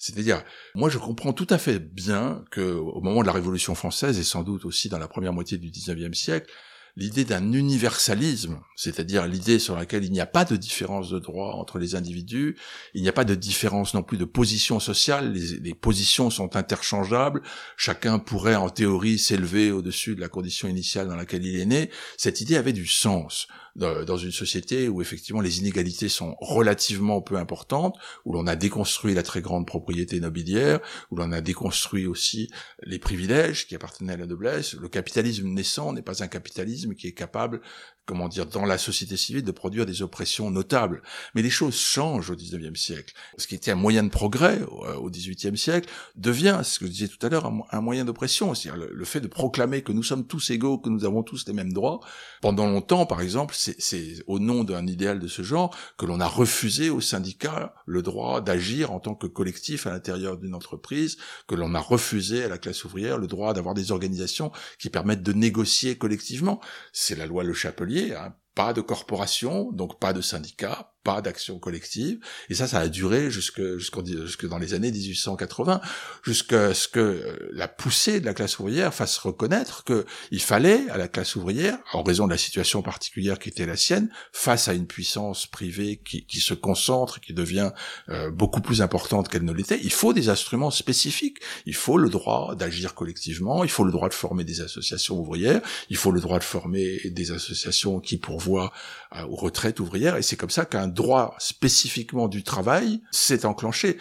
[0.00, 0.42] C'est-à-dire,
[0.74, 4.24] moi je comprends tout à fait bien que au moment de la Révolution française et
[4.24, 6.50] sans doute aussi dans la première moitié du XIXe siècle,
[6.96, 11.52] l'idée d'un universalisme, c'est-à-dire l'idée sur laquelle il n'y a pas de différence de droit
[11.52, 12.56] entre les individus,
[12.94, 17.42] il n'y a pas de différence non plus de position sociale, les positions sont interchangeables,
[17.76, 21.90] chacun pourrait en théorie s'élever au-dessus de la condition initiale dans laquelle il est né,
[22.16, 23.48] cette idée avait du sens.
[23.76, 29.14] Dans une société où effectivement les inégalités sont relativement peu importantes, où l'on a déconstruit
[29.14, 30.80] la très grande propriété nobiliaire,
[31.10, 32.50] où l'on a déconstruit aussi
[32.82, 34.74] les privilèges qui appartenaient à la noblesse.
[34.74, 37.60] Le capitalisme naissant n'est pas un capitalisme qui est capable
[38.10, 41.00] comment dire, dans la société civile, de produire des oppressions notables.
[41.36, 43.14] Mais les choses changent au XIXe siècle.
[43.38, 44.62] Ce qui était un moyen de progrès
[44.98, 48.52] au XVIIIe siècle devient, ce que je disais tout à l'heure, un, moyen d'oppression.
[48.52, 51.52] C'est-à-dire le, fait de proclamer que nous sommes tous égaux, que nous avons tous les
[51.52, 52.00] mêmes droits.
[52.40, 56.26] Pendant longtemps, par exemple, c'est au nom d'un idéal de ce genre que l'on a
[56.26, 61.54] refusé aux syndicats le droit d'agir en tant que collectif à l'intérieur d'une entreprise, que
[61.54, 65.32] l'on a refusé à la classe ouvrière le droit d'avoir des organisations qui permettent de
[65.32, 66.60] négocier collectivement.
[66.92, 68.34] C'est la loi Le Chapelier Hein.
[68.54, 72.18] pas de corporation, donc pas de syndicat, pas d'action collective.
[72.48, 75.80] Et ça, ça a duré jusque, jusque, jusque dans les années 1880,
[76.22, 80.88] jusqu'à ce que euh, la poussée de la classe ouvrière fasse reconnaître que il fallait
[80.90, 84.68] à la classe ouvrière, en raison de la situation particulière qui était la sienne, face
[84.68, 87.72] à une puissance privée qui, qui se concentre, qui devient
[88.08, 91.38] euh, beaucoup plus importante qu'elle ne l'était, il faut des instruments spécifiques.
[91.66, 95.60] Il faut le droit d'agir collectivement, il faut le droit de former des associations ouvrières,
[95.88, 98.72] il faut le droit de former des associations qui pourvoient
[99.16, 103.98] euh, aux retraites ouvrières, et c'est comme ça qu'un droit spécifiquement du travail s'est enclenché.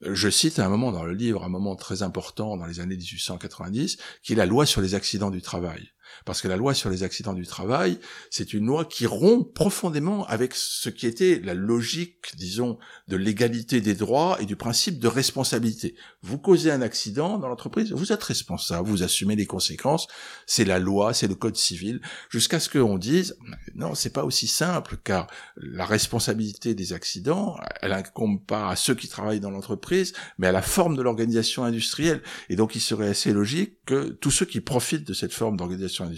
[0.00, 3.98] Je cite un moment dans le livre, un moment très important dans les années 1890,
[4.22, 5.90] qui est la loi sur les accidents du travail.
[6.28, 10.26] Parce que la loi sur les accidents du travail, c'est une loi qui rompt profondément
[10.26, 15.08] avec ce qui était la logique, disons, de l'égalité des droits et du principe de
[15.08, 15.94] responsabilité.
[16.20, 20.06] Vous causez un accident dans l'entreprise, vous êtes responsable, vous assumez les conséquences,
[20.46, 23.38] c'est la loi, c'est le code civil, jusqu'à ce qu'on dise,
[23.74, 28.94] non, c'est pas aussi simple, car la responsabilité des accidents, elle incombe pas à ceux
[28.94, 32.22] qui travaillent dans l'entreprise, mais à la forme de l'organisation industrielle.
[32.50, 36.04] Et donc, il serait assez logique que tous ceux qui profitent de cette forme d'organisation
[36.04, 36.17] industrielle,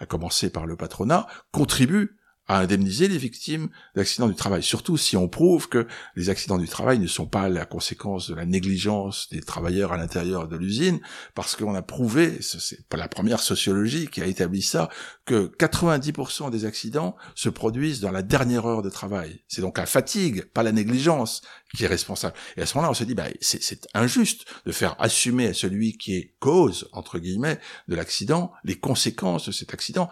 [0.00, 2.16] à commencer par le patronat, contribue
[2.48, 4.62] à indemniser les victimes d'accidents du travail.
[4.62, 8.34] Surtout si on prouve que les accidents du travail ne sont pas la conséquence de
[8.34, 11.00] la négligence des travailleurs à l'intérieur de l'usine,
[11.34, 14.88] parce qu'on a prouvé, c'est pas la première sociologie qui a établi ça,
[15.24, 19.42] que 90% des accidents se produisent dans la dernière heure de travail.
[19.48, 21.42] C'est donc la fatigue, pas la négligence,
[21.76, 22.34] qui est responsable.
[22.56, 25.98] Et à ce moment-là, on se dit, bah, c'est injuste de faire assumer à celui
[25.98, 30.08] qui est cause, entre guillemets, de l'accident, les conséquences de cet accident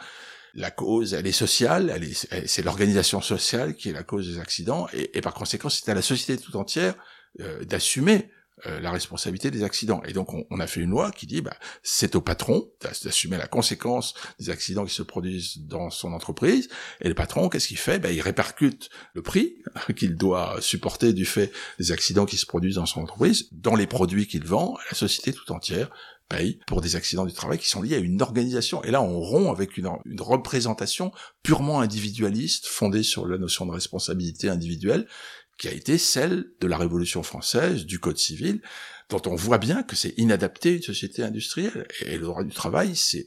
[0.54, 4.38] la cause, elle est sociale, elle est, c'est l'organisation sociale qui est la cause des
[4.38, 6.94] accidents, et, par conséquent, c'est à la société tout entière
[7.40, 8.30] euh, d'assumer
[8.66, 10.00] euh, la responsabilité des accidents.
[10.06, 13.48] Et donc, on, a fait une loi qui dit, bah, c'est au patron d'assumer la
[13.48, 16.68] conséquence des accidents qui se produisent dans son entreprise.
[17.00, 17.98] Et le patron, qu'est-ce qu'il fait?
[17.98, 19.56] Bah, Il répercute le prix
[19.96, 23.88] qu'il doit supporter du fait des accidents qui se produisent dans son entreprise, dans les
[23.88, 25.90] produits qu'il vend à la société tout entière,
[26.28, 28.82] paye pour des accidents du travail qui sont liés à une organisation.
[28.84, 33.72] Et là, on rompt avec une, une représentation purement individualiste, fondée sur la notion de
[33.72, 35.06] responsabilité individuelle,
[35.58, 38.60] qui a été celle de la Révolution française, du Code civil,
[39.10, 41.86] dont on voit bien que c'est inadapté à une société industrielle.
[42.06, 43.26] Et le droit du travail, c'est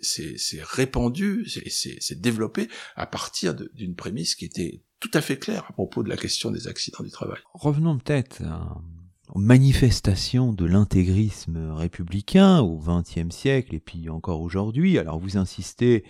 [0.62, 6.04] répandu, c'est développé à partir d'une prémisse qui était tout à fait claire à propos
[6.04, 7.40] de la question des accidents du travail.
[7.54, 8.97] Revenons peut-être aux
[9.36, 14.98] manifestations de l'intégrisme républicain au XXe siècle et puis encore aujourd'hui.
[14.98, 16.04] Alors vous insistez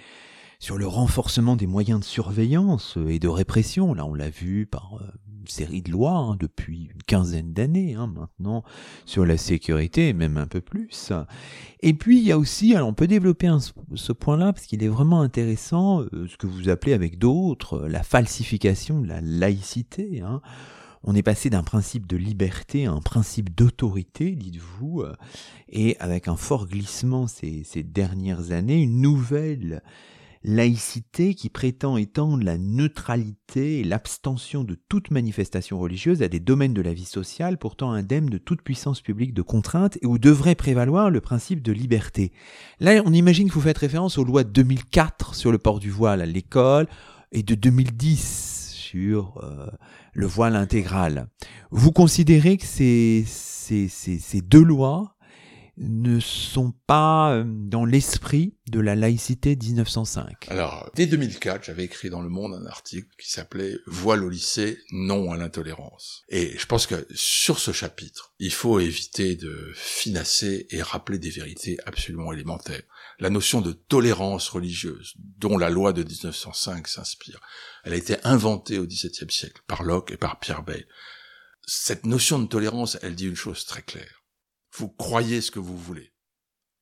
[0.60, 3.94] sur le renforcement des moyens de surveillance et de répression.
[3.94, 5.06] Là, on l'a vu par euh,
[5.40, 8.64] une série de lois hein, depuis une quinzaine d'années hein, maintenant
[9.06, 11.12] sur la sécurité, même un peu plus.
[11.82, 13.56] Et puis il y a aussi, alors on peut développer
[13.94, 18.04] ce point-là parce qu'il est vraiment intéressant, euh, ce que vous appelez avec d'autres la
[18.04, 20.22] falsification de la laïcité.
[20.22, 20.42] Hein
[21.08, 25.16] on est passé d'un principe de liberté à un principe d'autorité, dites-vous, euh,
[25.70, 29.82] et avec un fort glissement ces, dernières années, une nouvelle
[30.44, 36.74] laïcité qui prétend étendre la neutralité et l'abstention de toute manifestation religieuse à des domaines
[36.74, 40.56] de la vie sociale pourtant indemnes de toute puissance publique de contrainte et où devrait
[40.56, 42.34] prévaloir le principe de liberté.
[42.82, 45.90] Là, on imagine que vous faites référence aux lois de 2004 sur le port du
[45.90, 46.88] voile à l'école
[47.32, 49.68] et de 2010 sur euh,
[50.14, 51.28] le voile intégral.
[51.72, 53.26] Vous considérez que ces,
[54.42, 55.17] deux lois
[55.78, 62.10] ne sont pas euh, dans l'esprit de la laïcité 1905 Alors, dès 2004, j'avais écrit
[62.10, 66.24] dans Le Monde un article qui s'appelait Voile au lycée, non à l'intolérance.
[66.30, 71.30] Et je pense que sur ce chapitre, il faut éviter de finasser et rappeler des
[71.30, 72.84] vérités absolument élémentaires.
[73.20, 77.40] La notion de tolérance religieuse, dont la loi de 1905 s'inspire,
[77.84, 80.88] elle a été inventée au XVIIe siècle par Locke et par Pierre Bayle.
[81.66, 84.17] Cette notion de tolérance, elle dit une chose très claire.
[84.78, 86.14] Vous croyez ce que vous voulez.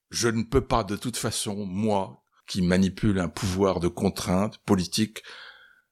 [0.10, 5.23] Je ne peux pas de toute façon, moi, qui manipule un pouvoir de contrainte politique,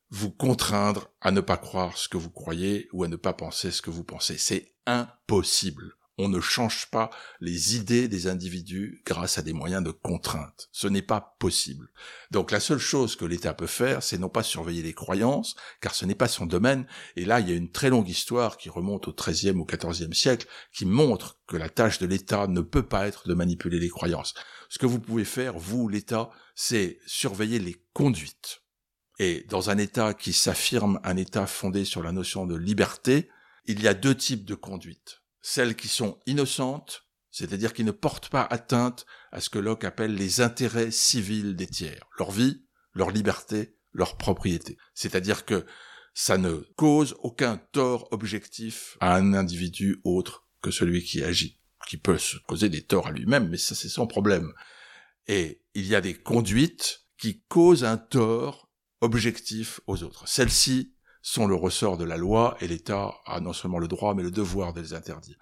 [0.09, 3.71] vous contraindre à ne pas croire ce que vous croyez ou à ne pas penser
[3.71, 4.37] ce que vous pensez.
[4.37, 5.95] C'est impossible.
[6.19, 7.10] On ne change pas
[7.41, 10.69] les idées des individus grâce à des moyens de contrainte.
[10.71, 11.89] Ce n'est pas possible.
[12.30, 15.95] Donc la seule chose que l'État peut faire, c'est non pas surveiller les croyances, car
[15.95, 16.86] ce n'est pas son domaine.
[17.15, 20.13] Et là, il y a une très longue histoire qui remonte au XIIIe ou XIVe
[20.13, 23.89] siècle, qui montre que la tâche de l'État ne peut pas être de manipuler les
[23.89, 24.36] croyances.
[24.69, 28.62] Ce que vous pouvez faire, vous, l'État, c'est surveiller les conduites.
[29.17, 33.30] Et dans un État qui s'affirme un État fondé sur la notion de liberté,
[33.65, 35.22] il y a deux types de conduites.
[35.45, 40.15] Celles qui sont innocentes, c'est-à-dire qui ne portent pas atteinte à ce que Locke appelle
[40.15, 44.77] les intérêts civils des tiers, leur vie, leur liberté, leur propriété.
[44.95, 45.65] C'est-à-dire que
[46.13, 51.97] ça ne cause aucun tort objectif à un individu autre que celui qui agit, qui
[51.97, 54.53] peut se causer des torts à lui-même, mais ça c'est son problème.
[55.27, 60.25] Et il y a des conduites qui causent un tort objectif aux autres.
[60.25, 64.21] Celles-ci sont le ressort de la loi et l'État a non seulement le droit mais
[64.21, 65.38] le devoir de les interdire.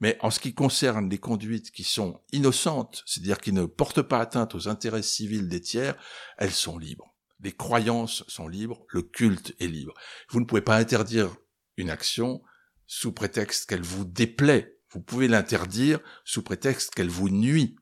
[0.00, 4.20] Mais en ce qui concerne les conduites qui sont innocentes, c'est-à-dire qui ne portent pas
[4.20, 5.96] atteinte aux intérêts civils des tiers,
[6.38, 7.14] elles sont libres.
[7.40, 9.92] Les croyances sont libres, le culte est libre.
[10.30, 11.34] Vous ne pouvez pas interdire
[11.76, 12.42] une action
[12.86, 14.78] sous prétexte qu'elle vous déplaît.
[14.90, 17.76] Vous pouvez l'interdire sous prétexte qu'elle vous nuit.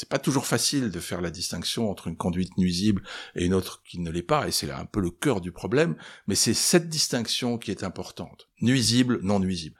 [0.00, 3.02] C'est pas toujours facile de faire la distinction entre une conduite nuisible
[3.34, 5.50] et une autre qui ne l'est pas, et c'est là un peu le cœur du
[5.50, 5.96] problème,
[6.28, 8.48] mais c'est cette distinction qui est importante.
[8.60, 9.74] Nuisible, non nuisible.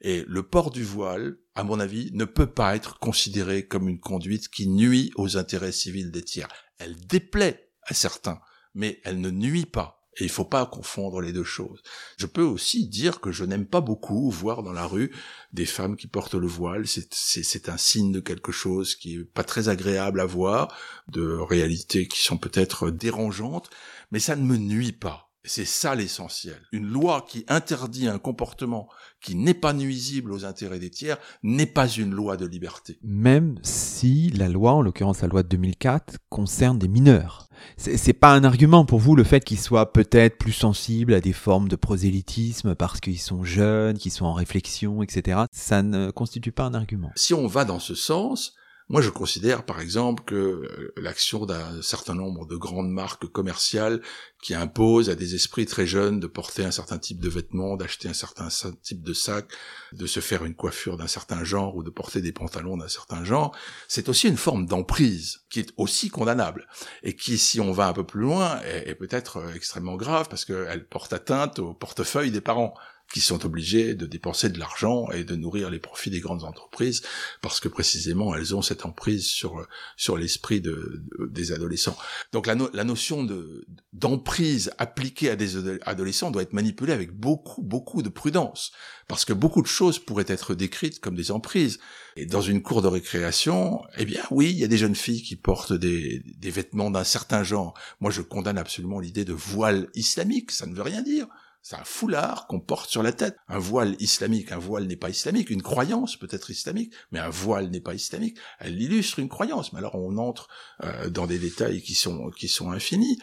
[0.00, 4.00] Et le port du voile, à mon avis, ne peut pas être considéré comme une
[4.00, 6.48] conduite qui nuit aux intérêts civils des tiers.
[6.78, 8.40] Elle déplaît à certains,
[8.74, 9.99] mais elle ne nuit pas.
[10.16, 11.82] Et il faut pas confondre les deux choses.
[12.18, 15.12] Je peux aussi dire que je n'aime pas beaucoup voir dans la rue
[15.52, 16.84] des femmes qui portent le voile.
[16.86, 20.76] C'est un signe de quelque chose qui est pas très agréable à voir,
[21.08, 23.70] de réalités qui sont peut-être dérangeantes,
[24.10, 25.29] mais ça ne me nuit pas.
[25.44, 26.60] C'est ça l'essentiel.
[26.70, 28.88] Une loi qui interdit un comportement
[29.22, 32.98] qui n'est pas nuisible aux intérêts des tiers n'est pas une loi de liberté.
[33.02, 37.48] Même si la loi, en l'occurrence la loi de 2004, concerne des mineurs.
[37.76, 41.32] C'est pas un argument pour vous le fait qu'ils soient peut-être plus sensibles à des
[41.32, 45.42] formes de prosélytisme parce qu'ils sont jeunes, qu'ils sont en réflexion, etc.
[45.52, 47.10] Ça ne constitue pas un argument.
[47.16, 48.54] Si on va dans ce sens,
[48.90, 54.02] moi, je considère, par exemple, que euh, l'action d'un certain nombre de grandes marques commerciales
[54.42, 58.08] qui imposent à des esprits très jeunes de porter un certain type de vêtements, d'acheter
[58.08, 58.48] un certain
[58.82, 59.46] type de sac,
[59.92, 63.22] de se faire une coiffure d'un certain genre ou de porter des pantalons d'un certain
[63.22, 66.66] genre, c'est aussi une forme d'emprise qui est aussi condamnable
[67.04, 70.44] et qui, si on va un peu plus loin, est, peut-être euh, extrêmement grave parce
[70.44, 72.74] qu'elle porte atteinte au portefeuille des parents
[73.12, 77.02] qui sont obligés de dépenser de l'argent et de nourrir les profits des grandes entreprises
[77.42, 81.96] parce que précisément elles ont cette emprise sur sur l'esprit de, des adolescents.
[82.32, 87.62] Donc la, la notion de d'emprise appliquée à des adolescents doit être manipulée avec beaucoup
[87.62, 88.72] beaucoup de prudence
[89.08, 91.80] parce que beaucoup de choses pourraient être décrites comme des emprises.
[92.14, 95.22] Et dans une cour de récréation, eh bien oui, il y a des jeunes filles
[95.22, 97.74] qui portent des, des vêtements d'un certain genre.
[98.00, 101.26] Moi, je condamne absolument l'idée de voile islamique, ça ne veut rien dire.
[101.62, 103.36] C'est un foulard qu'on porte sur la tête.
[103.48, 105.50] Un voile islamique, un voile n'est pas islamique.
[105.50, 108.38] Une croyance peut être islamique, mais un voile n'est pas islamique.
[108.58, 109.72] Elle illustre une croyance.
[109.72, 110.48] Mais alors on entre
[110.82, 113.18] euh, dans des détails qui sont qui sont infinis.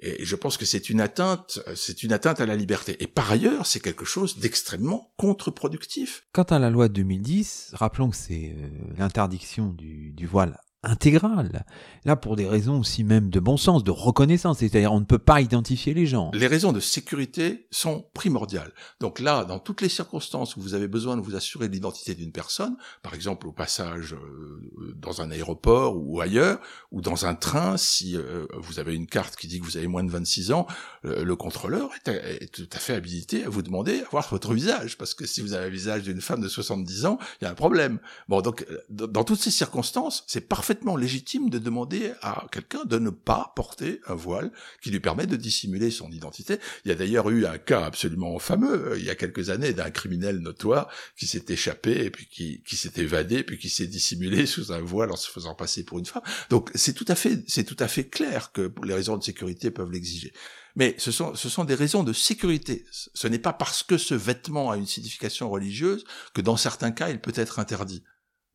[0.00, 2.96] Et je pense que c'est une atteinte, c'est une atteinte à la liberté.
[3.02, 6.26] Et par ailleurs, c'est quelque chose d'extrêmement contre-productif.
[6.32, 8.68] Quant à la loi de 2010, rappelons que c'est euh,
[8.98, 11.64] l'interdiction du, du voile intégrale.
[12.04, 15.18] Là, pour des raisons aussi même de bon sens, de reconnaissance, c'est-à-dire on ne peut
[15.18, 16.30] pas identifier les gens.
[16.34, 18.72] Les raisons de sécurité sont primordiales.
[19.00, 22.14] Donc là, dans toutes les circonstances où vous avez besoin de vous assurer de l'identité
[22.14, 27.34] d'une personne, par exemple au passage euh, dans un aéroport ou ailleurs, ou dans un
[27.34, 30.52] train, si euh, vous avez une carte qui dit que vous avez moins de 26
[30.52, 30.66] ans,
[31.02, 35.14] le contrôleur est, tout à fait habilité à vous demander à voir votre visage, parce
[35.14, 37.54] que si vous avez le visage d'une femme de 70 ans, il y a un
[37.54, 37.98] problème.
[38.28, 42.98] Bon, donc euh, dans toutes ces circonstances, c'est parfait légitime de demander à quelqu'un de
[42.98, 44.52] ne pas porter un voile
[44.82, 46.58] qui lui permet de dissimuler son identité.
[46.84, 49.72] Il y a d'ailleurs eu un cas absolument fameux euh, il y a quelques années
[49.72, 53.86] d'un criminel notoire qui s'est échappé et puis qui, qui s'est évadé puis qui s'est
[53.86, 56.22] dissimulé sous un voile en se faisant passer pour une femme.
[56.50, 59.70] Donc c'est tout à fait c'est tout à fait clair que les raisons de sécurité
[59.70, 60.32] peuvent l'exiger.
[60.76, 62.84] Mais ce sont, ce sont des raisons de sécurité.
[62.90, 66.04] Ce n'est pas parce que ce vêtement a une signification religieuse
[66.34, 68.02] que dans certains cas il peut être interdit.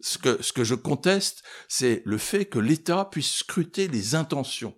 [0.02, 4.76] Ce que, ce que je conteste, c'est le fait que l'État puisse scruter les intentions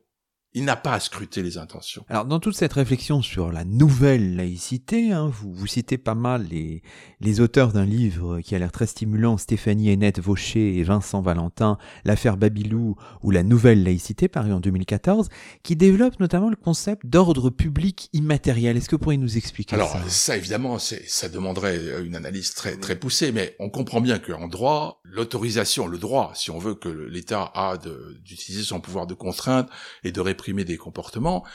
[0.54, 2.04] Il n'a pas à scruter les intentions.
[2.10, 6.46] Alors, dans toute cette réflexion sur la nouvelle laïcité, hein, vous, vous citez pas mal
[6.50, 6.84] les,
[7.22, 11.78] les auteurs d'un livre qui a l'air très stimulant, Stéphanie Hennette Vaucher et Vincent Valentin,
[12.04, 15.30] L'affaire Babylou ou La nouvelle laïcité, paru en 2014,
[15.64, 18.76] qui développent notamment le concept d'ordre public immatériel.
[18.76, 19.98] Est-ce que vous pourriez nous expliquer Alors, ça?
[20.00, 24.48] Alors, ça, évidemment, ça demanderait une analyse très, très poussée, mais on comprend bien qu'en
[24.48, 29.70] droit, l'autorisation, le droit, si on veut que l'État a d'utiliser son pouvoir de contrainte
[30.04, 30.20] et de
[30.50, 31.46] des comportements,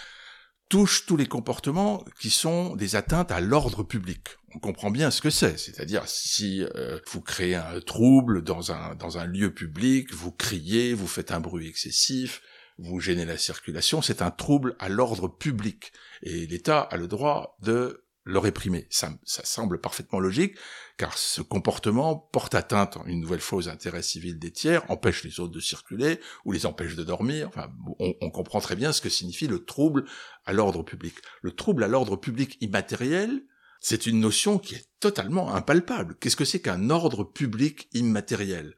[0.69, 4.29] touche tous les comportements qui sont des atteintes à l'ordre public.
[4.55, 8.95] On comprend bien ce que c'est, c'est-à-dire si euh, vous créez un trouble dans un
[8.95, 12.43] dans un lieu public, vous criez, vous faites un bruit excessif,
[12.79, 17.57] vous gênez la circulation, c'est un trouble à l'ordre public et l'État a le droit
[17.63, 18.89] de le réprimer.
[18.91, 20.57] Ça, semble parfaitement logique,
[20.99, 25.39] car ce comportement porte atteinte une nouvelle fois aux intérêts civils des tiers, empêche les
[25.39, 27.49] autres de circuler, ou les empêche de dormir.
[27.49, 30.05] Enfin, on comprend très bien ce que signifie le trouble
[30.45, 31.15] à l'ordre public.
[31.41, 33.43] Le trouble à l'ordre public immatériel,
[33.81, 36.17] c'est une notion qui est totalement impalpable.
[36.19, 38.75] Qu'est-ce que c'est qu'un ordre public immatériel?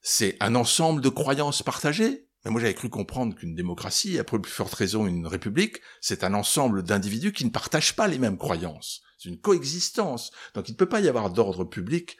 [0.00, 2.28] C'est un ensemble de croyances partagées?
[2.44, 6.34] Mais moi j'avais cru comprendre qu'une démocratie, à plus forte raison une république, c'est un
[6.34, 9.02] ensemble d'individus qui ne partagent pas les mêmes croyances.
[9.18, 10.32] C'est une coexistence.
[10.54, 12.16] Donc il ne peut pas y avoir d'ordre public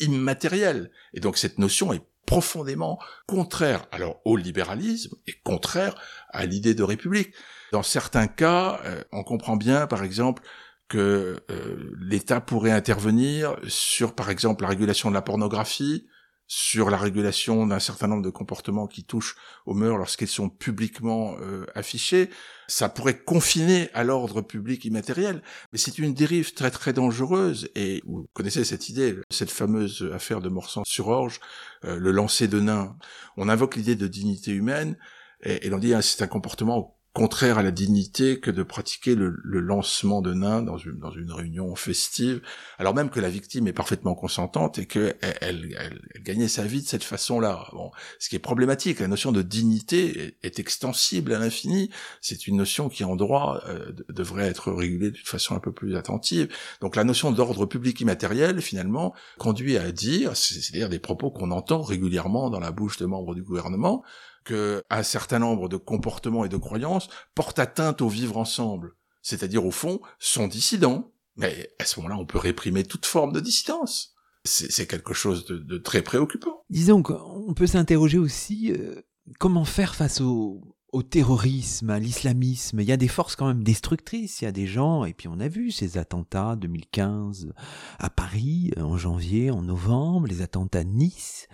[0.00, 0.90] immatériel.
[1.12, 5.94] Et donc cette notion est profondément contraire alors au libéralisme et contraire
[6.30, 7.34] à l'idée de république.
[7.72, 10.42] Dans certains cas, euh, on comprend bien par exemple
[10.88, 16.06] que euh, l'État pourrait intervenir sur par exemple la régulation de la pornographie,
[16.46, 21.36] sur la régulation d'un certain nombre de comportements qui touchent aux mœurs lorsqu'ils sont publiquement
[21.40, 22.30] euh, affichés,
[22.68, 25.42] ça pourrait confiner à l'ordre public immatériel.
[25.72, 30.40] Mais c'est une dérive très très dangereuse, et vous connaissez cette idée, cette fameuse affaire
[30.40, 31.40] de Morsan-sur-Orge,
[31.84, 32.96] euh, le lancer de nains.
[33.36, 34.98] On invoque l'idée de dignité humaine,
[35.42, 39.14] et, et l'on dit ah, c'est un comportement contraire à la dignité que de pratiquer
[39.14, 42.42] le, lancement de nains dans une, dans une réunion festive,
[42.76, 46.82] alors même que la victime est parfaitement consentante et qu'elle elle, elle, gagnait sa vie
[46.82, 47.68] de cette façon-là.
[47.72, 51.90] Bon, ce qui est problématique, la notion de dignité est, extensible à l'infini.
[52.20, 55.96] C'est une notion qui en droit euh, devrait être régulée d'une façon un peu plus
[55.96, 56.48] attentive.
[56.80, 61.82] Donc la notion d'ordre public immatériel, finalement, conduit à dire, c'est-à-dire des propos qu'on entend
[61.82, 64.02] régulièrement dans la bouche de membres du gouvernement,
[64.44, 68.92] qu'un certain nombre de comportements et de croyances portent atteinte au vivre ensemble,
[69.22, 71.12] c'est-à-dire au fond sont dissidents.
[71.36, 74.14] Mais à ce moment-là, on peut réprimer toute forme de dissidence.
[74.44, 76.64] C'est quelque chose de, très préoccupant.
[76.68, 79.00] Disons qu'on peut s'interroger aussi euh,
[79.40, 80.60] comment faire face au,
[80.92, 82.78] au terrorisme, à l'islamisme?
[82.80, 84.42] Il y a des forces quand même destructrices.
[84.42, 87.52] Il y a des gens, et puis on a vu ces attentats 2015
[87.98, 91.48] à Paris en janvier, en novembre, les attentats Nice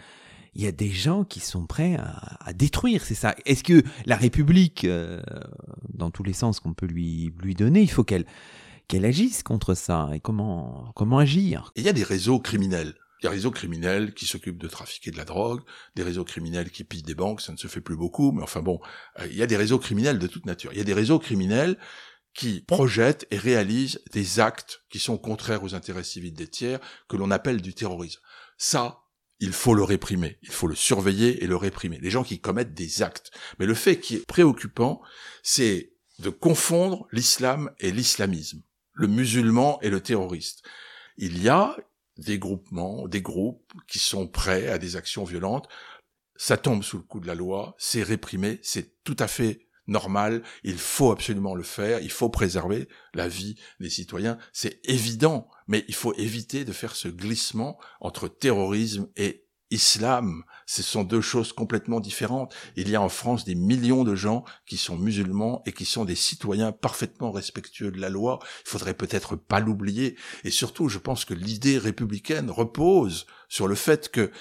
[0.55, 1.97] il y a des gens qui sont prêts
[2.41, 3.35] à, détruire, c'est ça.
[3.47, 5.21] Est-ce que la République, euh,
[5.95, 8.27] dans tous les sens qu'on peut lui, lui donner, il faut qu'elle
[8.89, 11.73] qu'elle agisse contre ça et comment comment agir?
[11.77, 12.95] Il y a des réseaux criminels.
[13.21, 15.61] Il y a des réseaux criminels qui s'occupent de trafiquer de la drogue,
[15.95, 18.63] des réseaux criminels qui pillent des banques, ça ne se fait plus beaucoup, mais enfin
[18.63, 18.81] bon,
[19.21, 20.73] euh, il y a des réseaux criminels de toute nature.
[20.73, 21.77] Il y a des réseaux criminels
[22.35, 27.17] qui projettent et réalisent des actes qui sont contraires aux intérêts civils des tiers, que
[27.17, 28.21] l'on appelle du terrorisme.
[28.57, 29.03] Ça,
[29.41, 31.99] il faut le réprimer, il faut le surveiller et le réprimer.
[32.01, 33.31] Les gens qui commettent des actes.
[33.59, 35.01] Mais le fait qui est préoccupant,
[35.43, 38.63] c'est de confondre l'islam et l'islamisme,
[38.93, 40.63] le musulman et le terroriste.
[41.17, 41.77] Il y a
[42.19, 45.69] des groupements, des groupes qui sont prêts à des actions violentes.
[46.37, 50.43] Ça tombe sous le coup de la loi, c'est réprimé, c'est tout à fait normal,
[50.63, 55.85] il faut absolument le faire, il faut préserver la vie des citoyens, c'est évident, mais
[55.87, 60.43] il faut éviter de faire ce glissement entre terrorisme et islam.
[60.67, 62.53] Ce sont deux choses complètement différentes.
[62.75, 66.05] Il y a en France des millions de gens qui sont musulmans et qui sont
[66.05, 68.41] des citoyens parfaitement respectueux de la loi.
[68.67, 70.19] Il faudrait peut-être pas l'oublier.
[70.43, 74.33] Et surtout, je pense que l'idée républicaine repose sur le fait que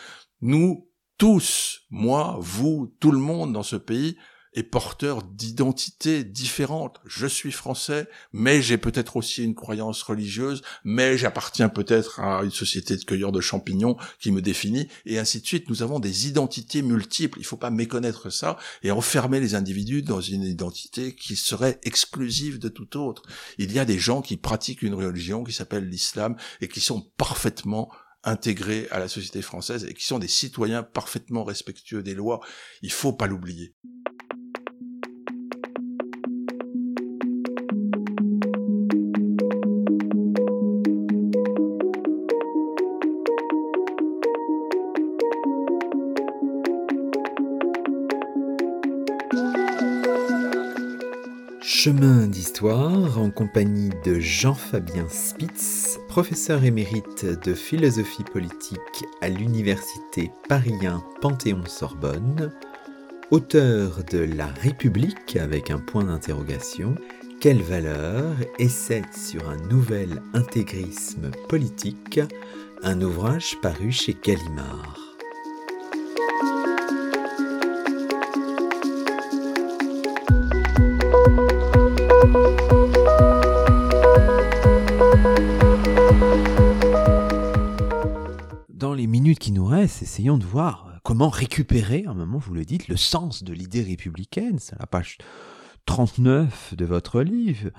[0.42, 4.18] nous, tous, moi, vous, tout le monde dans ce pays,
[4.60, 6.99] est porteur d'identités différentes.
[7.05, 12.51] Je suis français, mais j'ai peut-être aussi une croyance religieuse, mais j'appartiens peut-être à une
[12.51, 15.70] société de cueilleurs de champignons qui me définit, et ainsi de suite.
[15.70, 17.39] Nous avons des identités multiples.
[17.39, 21.80] Il ne faut pas méconnaître ça et enfermer les individus dans une identité qui serait
[21.84, 23.24] exclusive de tout autre.
[23.57, 27.01] Il y a des gens qui pratiquent une religion qui s'appelle l'islam et qui sont
[27.18, 27.89] parfaitement
[28.24, 32.41] intégrés à la société française et qui sont des citoyens parfaitement respectueux des lois.
[32.82, 33.74] Il faut pas l'oublier.
[51.82, 60.74] Chemin d'histoire en compagnie de Jean-Fabien Spitz, professeur émérite de philosophie politique à l'université Paris
[61.22, 62.52] Panthéon-Sorbonne,
[63.32, 66.96] auteur de La République avec un point d'interrogation,
[67.40, 68.26] quelle valeur
[68.58, 72.20] essaie sur un nouvel intégrisme politique,
[72.84, 74.99] un ouvrage paru chez Gallimard.
[89.36, 92.88] Qui nous reste, essayons de voir euh, comment récupérer, à un moment vous le dites,
[92.88, 94.60] le sens de l'idée républicaine.
[94.60, 95.18] C'est la page
[95.86, 97.70] 39 de votre livre.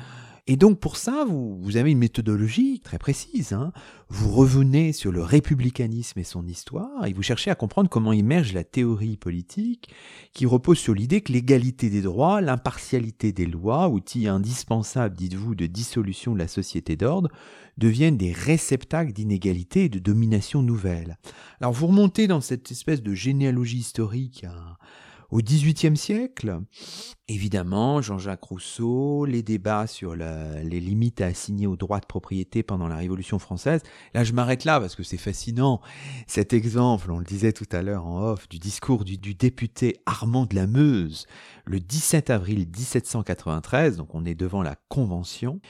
[0.47, 3.53] Et donc pour ça, vous, avez une méthodologie très précise.
[3.53, 3.73] Hein.
[4.09, 8.53] Vous revenez sur le républicanisme et son histoire, et vous cherchez à comprendre comment émerge
[8.53, 9.91] la théorie politique
[10.33, 15.67] qui repose sur l'idée que l'égalité des droits, l'impartialité des lois, outil indispensable, dites-vous, de
[15.67, 17.31] dissolution de la société d'ordre,
[17.79, 21.19] deviennent des réceptacles d'inégalité et de domination nouvelle.
[21.61, 24.45] Alors vous remontez dans cette espèce de généalogie historique
[25.31, 26.61] au XVIIIe siècle,
[27.29, 32.89] évidemment, Jean-Jacques Rousseau, les débats sur les limites à assigner aux droits de propriété pendant
[32.89, 33.83] la Révolution française.
[34.15, 35.81] Là, je m'arrête là parce que c'est fascinant.
[36.27, 40.01] Cet exemple, on le disait tout à l'heure en off, du discours du, du député
[40.07, 41.27] Armand de la Meuse,
[41.65, 45.61] le 17 avril 1793, donc on est devant la Convention.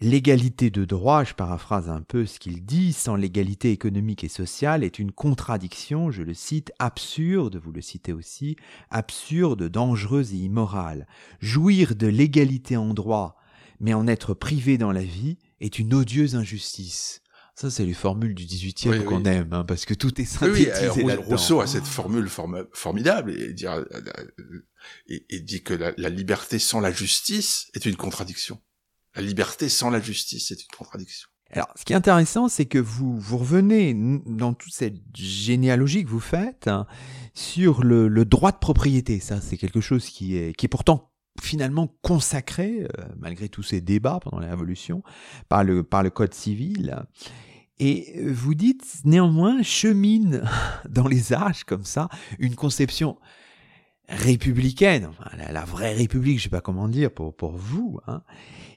[0.00, 4.84] L'égalité de droit, je paraphrase un peu ce qu'il dit, sans l'égalité économique et sociale
[4.84, 8.56] est une contradiction, je le cite, absurde, vous le citez aussi,
[8.90, 11.08] absurde, dangereuse et immorale.
[11.40, 13.36] Jouir de l'égalité en droit,
[13.80, 17.20] mais en être privé dans la vie, est une odieuse injustice.
[17.56, 21.12] Ça, c'est les formules du 18e qu'on aime, hein, parce que tout est synthétisé oui,
[21.14, 22.28] Rousseau a cette formule
[22.72, 23.84] formidable et, dire,
[25.08, 28.60] et, dit que la liberté sans la justice est une contradiction.
[29.18, 31.28] La liberté sans la justice, c'est une contradiction.
[31.50, 33.92] Alors, ce qui est intéressant, c'est que vous, vous revenez
[34.26, 36.86] dans toute cette généalogie que vous faites hein,
[37.34, 39.18] sur le, droit de propriété.
[39.18, 41.10] Ça, c'est quelque chose qui est, qui est pourtant
[41.42, 45.02] finalement consacré, euh, malgré tous ces débats pendant la Révolution,
[45.48, 47.04] par le, par le Code civil.
[47.80, 50.44] Et vous dites néanmoins chemine
[50.88, 52.08] dans les âges comme ça
[52.38, 53.18] une conception
[54.08, 55.10] républicaine,
[55.50, 58.22] la, vraie république, je sais pas comment dire pour, pour vous, hein,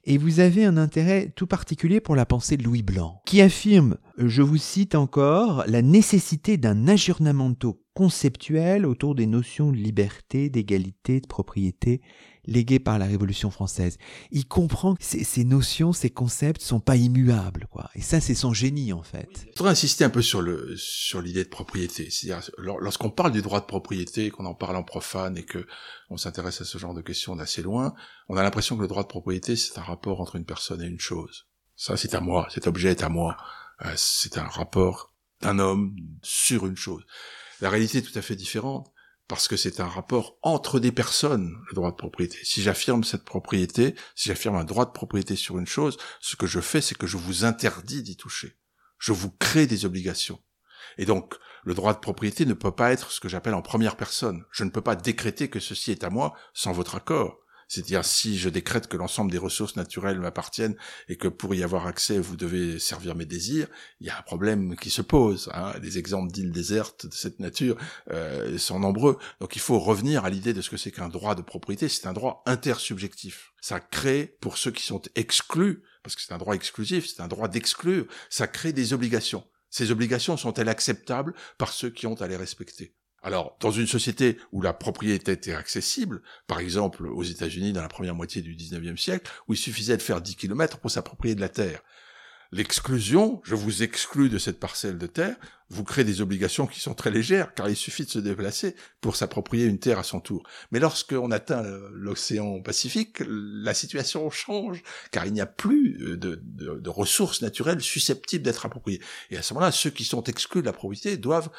[0.03, 3.97] et vous avez un intérêt tout particulier pour la pensée de Louis Blanc, qui affirme,
[4.17, 11.21] je vous cite encore, la nécessité d'un aggiornamento conceptuel autour des notions de liberté, d'égalité,
[11.21, 12.01] de propriété
[12.45, 13.97] léguées par la Révolution française.
[14.31, 17.89] Il comprend que ces, notions, ces concepts sont pas immuables, quoi.
[17.95, 19.29] Et ça, c'est son génie, en fait.
[19.53, 22.09] Je voudrais insister un peu sur le, sur l'idée de propriété.
[22.09, 25.65] C'est-à-dire, lorsqu'on parle du droit de propriété, qu'on en parle en profane et que
[26.09, 27.93] on s'intéresse à ce genre de questions d'assez loin,
[28.27, 30.87] on a l'impression que le droit de propriété, c'est un rapport entre une personne et
[30.87, 31.47] une chose.
[31.75, 32.47] Ça, c'est à moi.
[32.53, 33.37] Cet objet est à moi.
[33.85, 37.03] Euh, c'est un rapport d'un homme sur une chose.
[37.61, 38.91] La réalité est tout à fait différente
[39.31, 42.37] parce que c'est un rapport entre des personnes, le droit de propriété.
[42.43, 46.47] Si j'affirme cette propriété, si j'affirme un droit de propriété sur une chose, ce que
[46.47, 48.57] je fais, c'est que je vous interdis d'y toucher.
[48.99, 50.43] Je vous crée des obligations.
[50.97, 53.95] Et donc, le droit de propriété ne peut pas être ce que j'appelle en première
[53.95, 54.43] personne.
[54.51, 57.39] Je ne peux pas décréter que ceci est à moi sans votre accord.
[57.71, 60.75] C'est-à-dire si je décrète que l'ensemble des ressources naturelles m'appartiennent
[61.07, 63.67] et que pour y avoir accès, vous devez servir mes désirs,
[64.01, 65.49] il y a un problème qui se pose.
[65.53, 65.79] Hein.
[65.79, 67.77] Des exemples d'îles désertes de cette nature
[68.11, 69.17] euh, sont nombreux.
[69.39, 71.87] Donc il faut revenir à l'idée de ce que c'est qu'un droit de propriété.
[71.87, 73.53] C'est un droit intersubjectif.
[73.61, 77.29] Ça crée, pour ceux qui sont exclus, parce que c'est un droit exclusif, c'est un
[77.29, 79.45] droit d'exclure, ça crée des obligations.
[79.69, 82.93] Ces obligations sont-elles acceptables par ceux qui ont à les respecter?
[83.23, 87.87] Alors, dans une société où la propriété était accessible, par exemple aux États-Unis dans la
[87.87, 91.41] première moitié du 19e siècle, où il suffisait de faire 10 km pour s'approprier de
[91.41, 91.83] la terre,
[92.53, 95.37] L'exclusion, je vous exclus de cette parcelle de terre,
[95.69, 99.15] vous crée des obligations qui sont très légères, car il suffit de se déplacer pour
[99.15, 100.43] s'approprier une terre à son tour.
[100.71, 107.41] Mais lorsqu'on atteint l'océan Pacifique, la situation change, car il n'y a plus de, ressources
[107.41, 109.01] naturelles susceptibles d'être appropriées.
[109.29, 111.49] Et à ce moment-là, ceux qui sont exclus de la propriété doivent,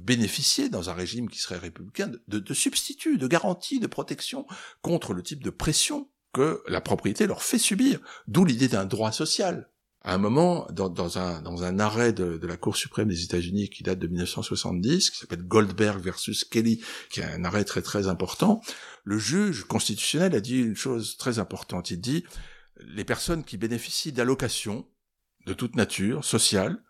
[0.00, 4.48] bénéficier, dans un régime qui serait républicain, de, de substituts, de garanties, de protection
[4.82, 8.00] contre le type de pression que la propriété leur fait subir.
[8.26, 9.70] D'où l'idée d'un droit social
[10.04, 13.98] à un moment, dans, un, arrêt de, de, la Cour suprême des États-Unis qui date
[13.98, 18.60] de 1970, qui s'appelle Goldberg versus Kelly, qui est un arrêt très très important,
[19.04, 21.90] le juge constitutionnel a dit une chose très importante.
[21.90, 22.24] Il dit
[22.76, 24.86] les personnes qui bénéficient d'allocations
[25.46, 26.82] de toute nature, sociales,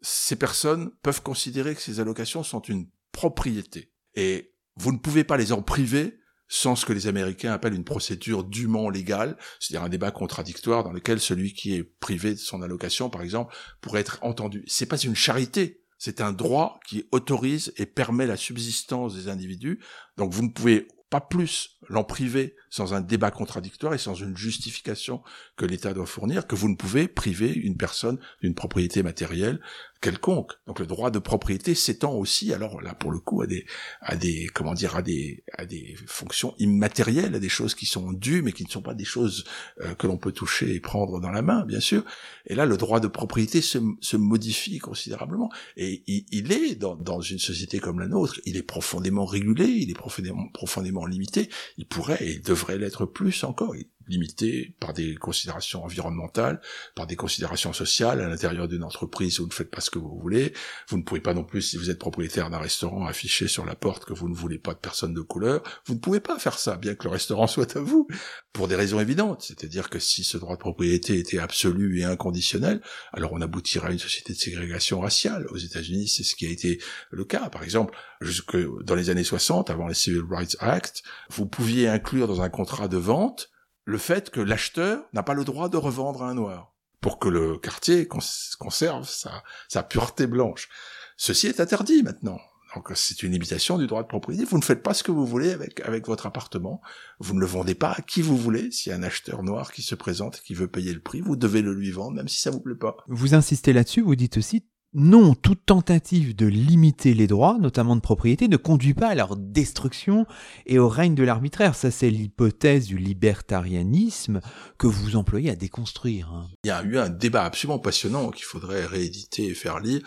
[0.00, 3.92] ces personnes peuvent considérer que ces allocations sont une propriété.
[4.14, 6.19] Et vous ne pouvez pas les en priver
[6.52, 10.92] sans ce que les Américains appellent une procédure dûment légale, c'est-à-dire un débat contradictoire dans
[10.92, 14.64] lequel celui qui est privé de son allocation, par exemple, pourrait être entendu.
[14.66, 19.78] C'est pas une charité, c'est un droit qui autorise et permet la subsistance des individus.
[20.16, 24.36] Donc vous ne pouvez pas plus l'en priver sans un débat contradictoire et sans une
[24.36, 25.22] justification
[25.56, 29.60] que l'État doit fournir, que vous ne pouvez priver une personne d'une propriété matérielle
[30.00, 30.52] quelconque.
[30.66, 33.66] Donc le droit de propriété s'étend aussi, alors là pour le coup, à des,
[34.00, 38.12] à des, comment dire, à des, à des fonctions immatérielles, à des choses qui sont
[38.12, 39.44] dues, mais qui ne sont pas des choses
[39.80, 42.04] euh, que l'on peut toucher et prendre dans la main, bien sûr.
[42.46, 45.50] Et là, le droit de propriété se, se modifie considérablement.
[45.76, 49.90] Et il, est dans, dans, une société comme la nôtre, il est profondément régulé, il
[49.90, 51.50] est profondément, profondément limité.
[51.76, 53.74] Il pourrait et il devrait l'être plus encore
[54.08, 56.60] limité par des considérations environnementales,
[56.94, 59.98] par des considérations sociales à l'intérieur d'une entreprise où vous ne faites pas ce que
[59.98, 60.52] vous voulez.
[60.88, 63.74] Vous ne pouvez pas non plus, si vous êtes propriétaire d'un restaurant, afficher sur la
[63.74, 65.62] porte que vous ne voulez pas de personnes de couleur.
[65.86, 68.08] Vous ne pouvez pas faire ça, bien que le restaurant soit à vous,
[68.52, 69.42] pour des raisons évidentes.
[69.42, 72.80] C'est-à-dire que si ce droit de propriété était absolu et inconditionnel,
[73.12, 75.46] alors on aboutirait à une société de ségrégation raciale.
[75.50, 76.80] Aux États-Unis, c'est ce qui a été
[77.10, 77.48] le cas.
[77.48, 82.26] Par exemple, jusque dans les années 60, avant les Civil Rights Act, vous pouviez inclure
[82.26, 83.49] dans un contrat de vente
[83.84, 87.28] le fait que l'acheteur n'a pas le droit de revendre à un noir, pour que
[87.28, 90.68] le quartier conserve sa, pureté blanche.
[91.16, 92.38] Ceci est interdit maintenant.
[92.74, 94.44] Donc c'est une limitation du droit de propriété.
[94.44, 96.80] Vous ne faites pas ce que vous voulez avec, avec votre appartement.
[97.18, 98.70] Vous ne le vendez pas à qui vous voulez.
[98.70, 101.20] S'il y a un acheteur noir qui se présente et qui veut payer le prix,
[101.20, 102.96] vous devez le lui vendre, même si ça vous plaît pas.
[103.08, 108.00] Vous insistez là-dessus, vous dites aussi non, toute tentative de limiter les droits, notamment de
[108.00, 110.26] propriété, ne conduit pas à leur destruction
[110.66, 111.76] et au règne de l'arbitraire.
[111.76, 114.40] Ça, c'est l'hypothèse du libertarianisme
[114.78, 116.32] que vous employez à déconstruire.
[116.32, 116.48] Hein.
[116.64, 120.02] Il y a eu un débat absolument passionnant qu'il faudrait rééditer et faire lire,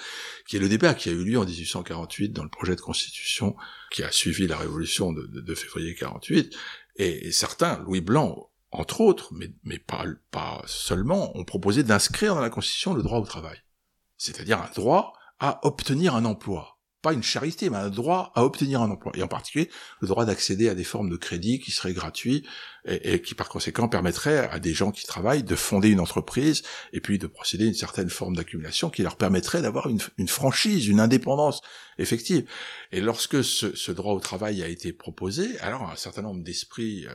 [0.50, 3.56] qui est le débat qui a eu lieu en 1848 dans le projet de constitution
[3.90, 6.54] qui a suivi la révolution de, février 48.
[6.98, 9.32] Et, certains, Louis Blanc, entre autres,
[9.64, 13.64] mais, pas seulement, ont proposé d'inscrire dans la constitution le droit au travail
[14.24, 18.82] c'est-à-dire un droit à obtenir un emploi pas une charité, mais un droit à obtenir
[18.82, 19.12] un emploi.
[19.16, 19.70] Et en particulier,
[20.00, 22.48] le droit d'accéder à des formes de crédit qui seraient gratuits
[22.86, 27.00] et, qui, par conséquent, permettraient à des gens qui travaillent de fonder une entreprise et
[27.00, 31.00] puis de procéder à une certaine forme d'accumulation qui leur permettrait d'avoir une, franchise, une
[31.00, 31.62] indépendance
[31.98, 32.46] effective.
[32.92, 37.14] Et lorsque ce, droit au travail a été proposé, alors un certain nombre d'esprits euh,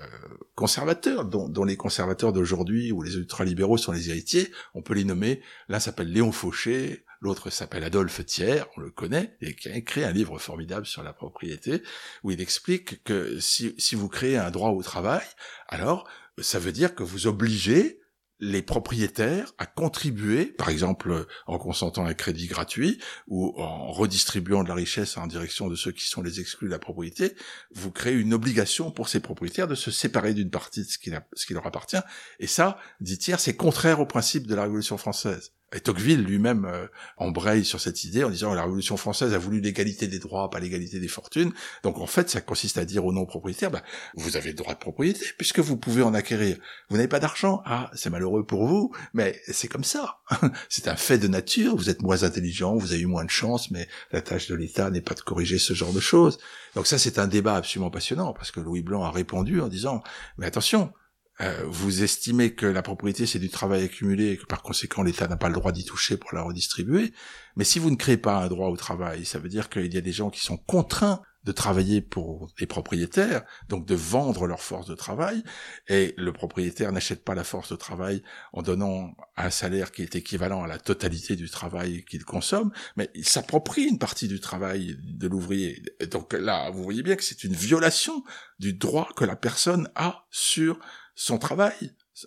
[0.54, 5.04] conservateurs, dont, dont, les conservateurs d'aujourd'hui ou les ultralibéraux sont les héritiers, on peut les
[5.04, 9.76] nommer, l'un s'appelle Léon Fauché, L'autre s'appelle Adolphe Thiers, on le connaît, et qui a
[9.76, 11.82] écrit un livre formidable sur la propriété,
[12.22, 15.26] où il explique que si, si vous créez un droit au travail,
[15.68, 16.08] alors
[16.40, 18.00] ça veut dire que vous obligez
[18.40, 24.68] les propriétaires à contribuer, par exemple en consentant un crédit gratuit ou en redistribuant de
[24.68, 27.34] la richesse en direction de ceux qui sont les exclus de la propriété,
[27.72, 31.52] vous créez une obligation pour ces propriétaires de se séparer d'une partie de ce qui,
[31.52, 31.96] leur appartient.
[32.38, 35.52] Et ça, dit Thiers, c'est contraire au principe de la Révolution française.
[35.74, 36.86] Et Tocqueville lui-même euh,
[37.18, 40.60] embraye sur cette idée en disant la Révolution française a voulu l'égalité des droits, pas
[40.60, 41.52] l'égalité des fortunes.
[41.82, 43.82] Donc en fait, ça consiste à dire aux non-propriétaires, bah,
[44.14, 46.56] vous avez le droit de propriété puisque vous pouvez en acquérir.
[46.88, 50.20] Vous n'avez pas d'argent, ah, c'est malheureux pour vous, mais c'est comme ça.
[50.70, 51.76] c'est un fait de nature.
[51.76, 54.90] Vous êtes moins intelligent, vous avez eu moins de chance, mais la tâche de l'État
[54.90, 56.38] n'est pas de corriger ce genre de choses.
[56.76, 60.02] Donc ça, c'est un débat absolument passionnant parce que Louis Blanc a répondu en disant,
[60.38, 60.92] mais attention,
[61.40, 65.28] euh, vous estimez que la propriété c'est du travail accumulé et que par conséquent l'État
[65.28, 67.12] n'a pas le droit d'y toucher pour la redistribuer.
[67.56, 69.96] Mais si vous ne créez pas un droit au travail, ça veut dire qu'il y
[69.96, 74.60] a des gens qui sont contraints de travailler pour les propriétaires, donc de vendre leur
[74.60, 75.42] force de travail,
[75.88, 78.22] et le propriétaire n'achète pas la force de travail
[78.52, 83.08] en donnant un salaire qui est équivalent à la totalité du travail qu'il consomme, mais
[83.14, 85.82] il s'approprie une partie du travail de l'ouvrier.
[86.10, 88.24] Donc là, vous voyez bien que c'est une violation
[88.58, 90.78] du droit que la personne a sur
[91.20, 91.74] son travail,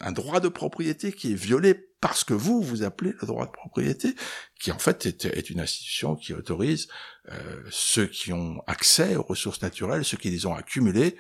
[0.02, 3.52] un droit de propriété qui est violé parce que vous, vous appelez le droit de
[3.52, 4.16] propriété,
[4.60, 6.90] qui en fait est, une institution qui autorise
[7.32, 11.16] euh, ceux qui ont accès aux ressources naturelles, ceux qui les ont accumulées,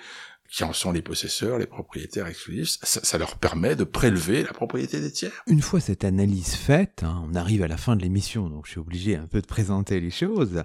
[0.52, 5.00] qui en sont les possesseurs, les propriétaires exclusifs, ça, leur permet de prélever la propriété
[5.00, 5.32] des tiers.
[5.48, 8.72] Une fois cette analyse faite, hein, on arrive à la fin de l'émission, donc je
[8.72, 10.64] suis obligé un peu de présenter les choses.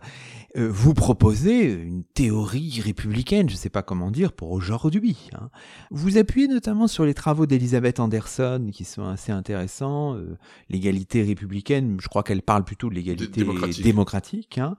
[0.57, 5.17] Euh, vous proposez une théorie républicaine, je ne sais pas comment dire, pour aujourd'hui.
[5.35, 5.51] Hein.
[5.93, 10.17] Vous appuyez notamment sur les travaux d'Elisabeth Anderson, qui sont assez intéressants.
[10.17, 10.37] Euh,
[10.69, 13.45] l'égalité républicaine, je crois qu'elle parle plutôt de l'égalité
[13.83, 14.59] démocratique.
[14.59, 14.77] hein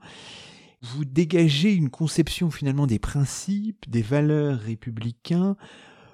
[0.82, 5.56] vous dégagez une conception finalement des principes, des valeurs républicains,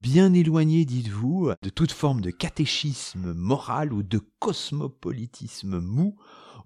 [0.02, 6.16] bien éloignée, dites-vous, de toute forme de catéchisme moral ou de cosmopolitisme mou,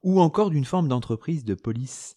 [0.03, 2.15] ou encore d'une forme d'entreprise de police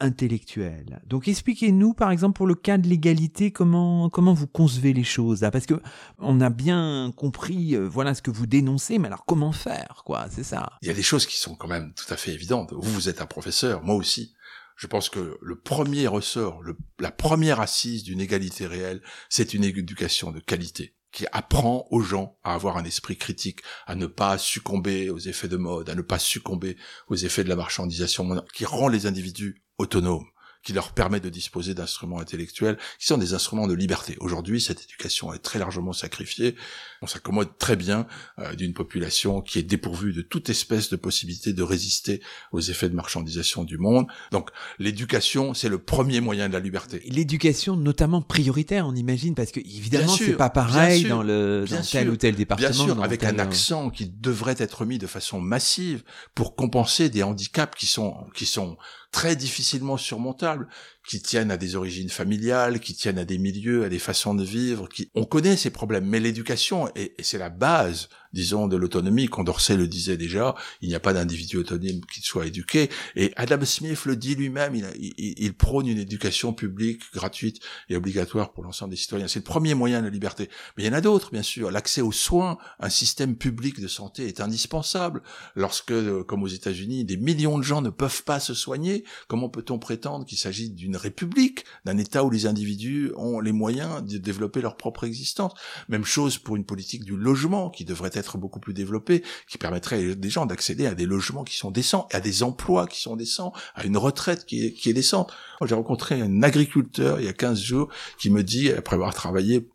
[0.00, 1.00] intellectuelle.
[1.06, 5.42] Donc expliquez-nous, par exemple, pour le cas de l'égalité, comment comment vous concevez les choses
[5.42, 5.80] là, parce que
[6.18, 10.26] on a bien compris, euh, voilà ce que vous dénoncez, mais alors comment faire, quoi?
[10.30, 10.70] C'est ça.
[10.82, 12.72] Il y a des choses qui sont quand même tout à fait évidentes.
[12.72, 14.34] Vous, vous êtes un professeur, moi aussi.
[14.82, 19.62] Je pense que le premier ressort, le, la première assise d'une égalité réelle, c'est une
[19.62, 24.38] éducation de qualité qui apprend aux gens à avoir un esprit critique, à ne pas
[24.38, 26.76] succomber aux effets de mode, à ne pas succomber
[27.06, 30.26] aux effets de la marchandisation, qui rend les individus autonomes
[30.62, 34.16] qui leur permet de disposer d'instruments intellectuels qui sont des instruments de liberté.
[34.20, 36.54] Aujourd'hui, cette éducation est très largement sacrifiée.
[37.02, 38.06] On s'accommode très bien
[38.38, 42.88] euh, d'une population qui est dépourvue de toute espèce de possibilité de résister aux effets
[42.88, 44.06] de marchandisation du monde.
[44.30, 47.02] Donc, l'éducation, c'est le premier moyen de la liberté.
[47.06, 52.08] L'éducation, notamment prioritaire, on imagine, parce que évidemment, c'est pas pareil dans le dans tel
[52.08, 52.68] ou tel département.
[52.68, 56.04] Bien sûr, avec un accent qui devrait être mis de façon massive
[56.34, 58.76] pour compenser des handicaps qui sont qui sont
[59.12, 60.66] très difficilement surmontables,
[61.06, 64.44] qui tiennent à des origines familiales, qui tiennent à des milieux, à des façons de
[64.44, 64.88] vivre.
[64.88, 65.10] Qui...
[65.14, 69.26] On connaît ces problèmes, mais l'éducation, et, c'est la base, disons, de l'autonomie.
[69.26, 72.88] Condorcet le disait déjà, il n'y a pas d'individu autonome qui soit éduqué.
[73.16, 78.62] Et Adam Smith le dit lui-même, il, prône une éducation publique, gratuite et obligatoire pour
[78.62, 79.28] l'ensemble des citoyens.
[79.28, 80.48] C'est le premier moyen de liberté.
[80.76, 81.70] Mais il y en a d'autres, bien sûr.
[81.70, 85.22] L'accès aux soins, un système public de santé est indispensable.
[85.56, 89.48] Lorsque, euh, comme aux États-Unis, des millions de gens ne peuvent pas se soigner, comment
[89.48, 94.18] peut-on prétendre qu'il s'agit d'une république, d'un État où les individus ont les moyens de
[94.18, 95.52] développer leur propre existence.
[95.88, 100.14] Même chose pour une politique du logement qui devrait être beaucoup plus développée, qui permettrait
[100.14, 103.52] des gens d'accéder à des logements qui sont décents, à des emplois qui sont décents,
[103.74, 105.32] à une retraite qui est, qui est décente.
[105.64, 107.88] J'ai rencontré un agriculteur il y a 15 jours
[108.18, 109.68] qui me dit, après avoir travaillé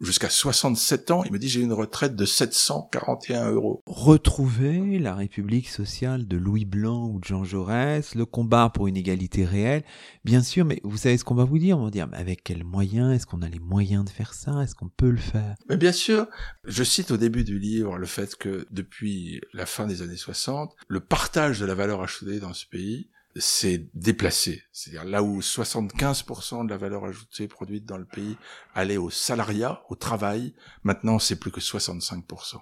[0.00, 3.82] jusqu'à 67 ans, il me dit j'ai une retraite de 741 euros.
[3.86, 8.96] Retrouver la République sociale de Louis Blanc ou de Jean Jaurès, le combat pour une
[8.96, 9.84] égalité réelle,
[10.24, 12.42] bien sûr, mais vous savez ce qu'on va vous dire On va dire mais avec
[12.44, 13.14] quels moyens?
[13.14, 14.62] Est-ce qu'on a les moyens de faire ça?
[14.62, 15.54] Est-ce qu'on peut le faire?
[15.68, 16.26] Mais bien sûr,
[16.64, 20.74] je cite au début du livre le fait que depuis la fin des années 60,
[20.88, 24.62] le partage de la valeur ajoutée dans ce pays c'est déplacé.
[24.72, 28.36] C'est-à-dire là où 75% de la valeur ajoutée produite dans le pays
[28.74, 32.58] allait au salariat, au travail, maintenant c'est plus que 65%.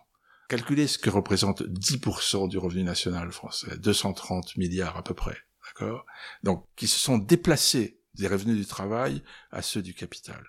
[0.48, 6.04] Calculez ce que représente 10% du revenu national français, 230 milliards à peu près, d'accord?
[6.42, 10.42] Donc, qui se sont déplacés des revenus du travail à ceux du capital.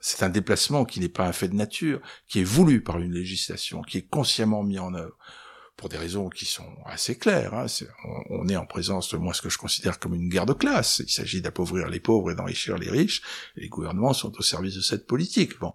[0.00, 3.12] C'est un déplacement qui n'est pas un fait de nature, qui est voulu par une
[3.12, 5.16] législation, qui est consciemment mis en œuvre
[5.76, 7.54] pour des raisons qui sont assez claires.
[7.54, 7.66] Hein.
[8.30, 11.02] on, est en présence de moi ce que je considère comme une guerre de classe.
[11.04, 13.22] Il s'agit d'appauvrir les pauvres et d'enrichir les riches.
[13.56, 15.58] Les gouvernements sont au service de cette politique.
[15.58, 15.72] Bon,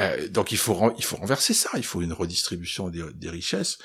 [0.00, 1.70] euh, donc il faut il faut renverser ça.
[1.76, 3.78] Il faut une redistribution des, richesses,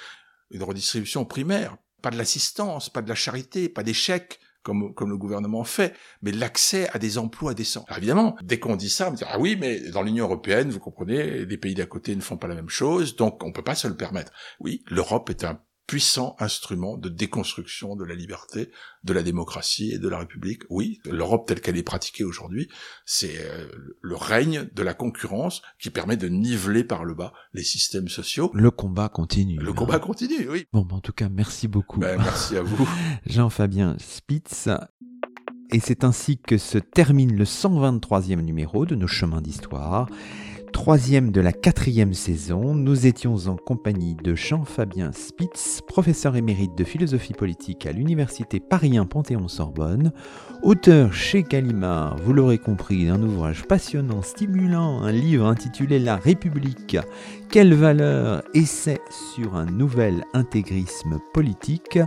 [0.49, 5.18] une redistribution primaire, pas de l'assistance, pas de la charité, pas chèques comme, comme le
[5.18, 7.84] gouvernement fait, mais l'accès à des emplois décents.
[7.88, 10.80] Alors évidemment, dès qu'on dit ça, on dit, ah oui, mais dans l'Union européenne, vous
[10.80, 13.76] comprenez, les pays d'à côté ne font pas la même chose, donc on peut pas
[13.76, 14.32] se le permettre.
[14.59, 15.59] Oui, l'Europe est un
[15.91, 18.71] puissant instrument de déconstruction de la liberté,
[19.03, 20.61] de la démocratie et de la République.
[20.69, 22.69] Oui, l'Europe telle qu'elle est pratiquée aujourd'hui,
[23.05, 23.67] c'est euh,
[23.99, 28.51] le règne de la concurrence qui permet de niveler par le bas les systèmes sociaux.
[28.53, 29.59] Le combat continue.
[29.59, 30.65] Le combat continue, oui.
[30.71, 31.99] Bon, en tout cas, merci beaucoup.
[31.99, 32.87] Ben, merci à vous.
[33.25, 34.69] Jean-Fabien Spitz.
[35.73, 40.07] Et c'est ainsi que se termine le 123e numéro de nos chemins d'histoire
[40.72, 46.84] troisième de la quatrième saison, nous étions en compagnie de Jean-Fabien Spitz, professeur émérite de
[46.84, 50.11] philosophie politique à l'université Paris Panthéon-Sorbonne,
[50.63, 56.97] auteur chez Gallimard, vous l'aurez compris, d'un ouvrage passionnant, stimulant, un livre intitulé La République,
[57.49, 58.99] quelle valeur essai
[59.36, 61.99] sur un nouvel intégrisme politique?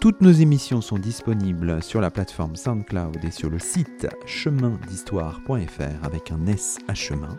[0.00, 6.32] Toutes nos émissions sont disponibles sur la plateforme SoundCloud et sur le site chemindhistoire.fr avec
[6.32, 7.38] un S à chemin.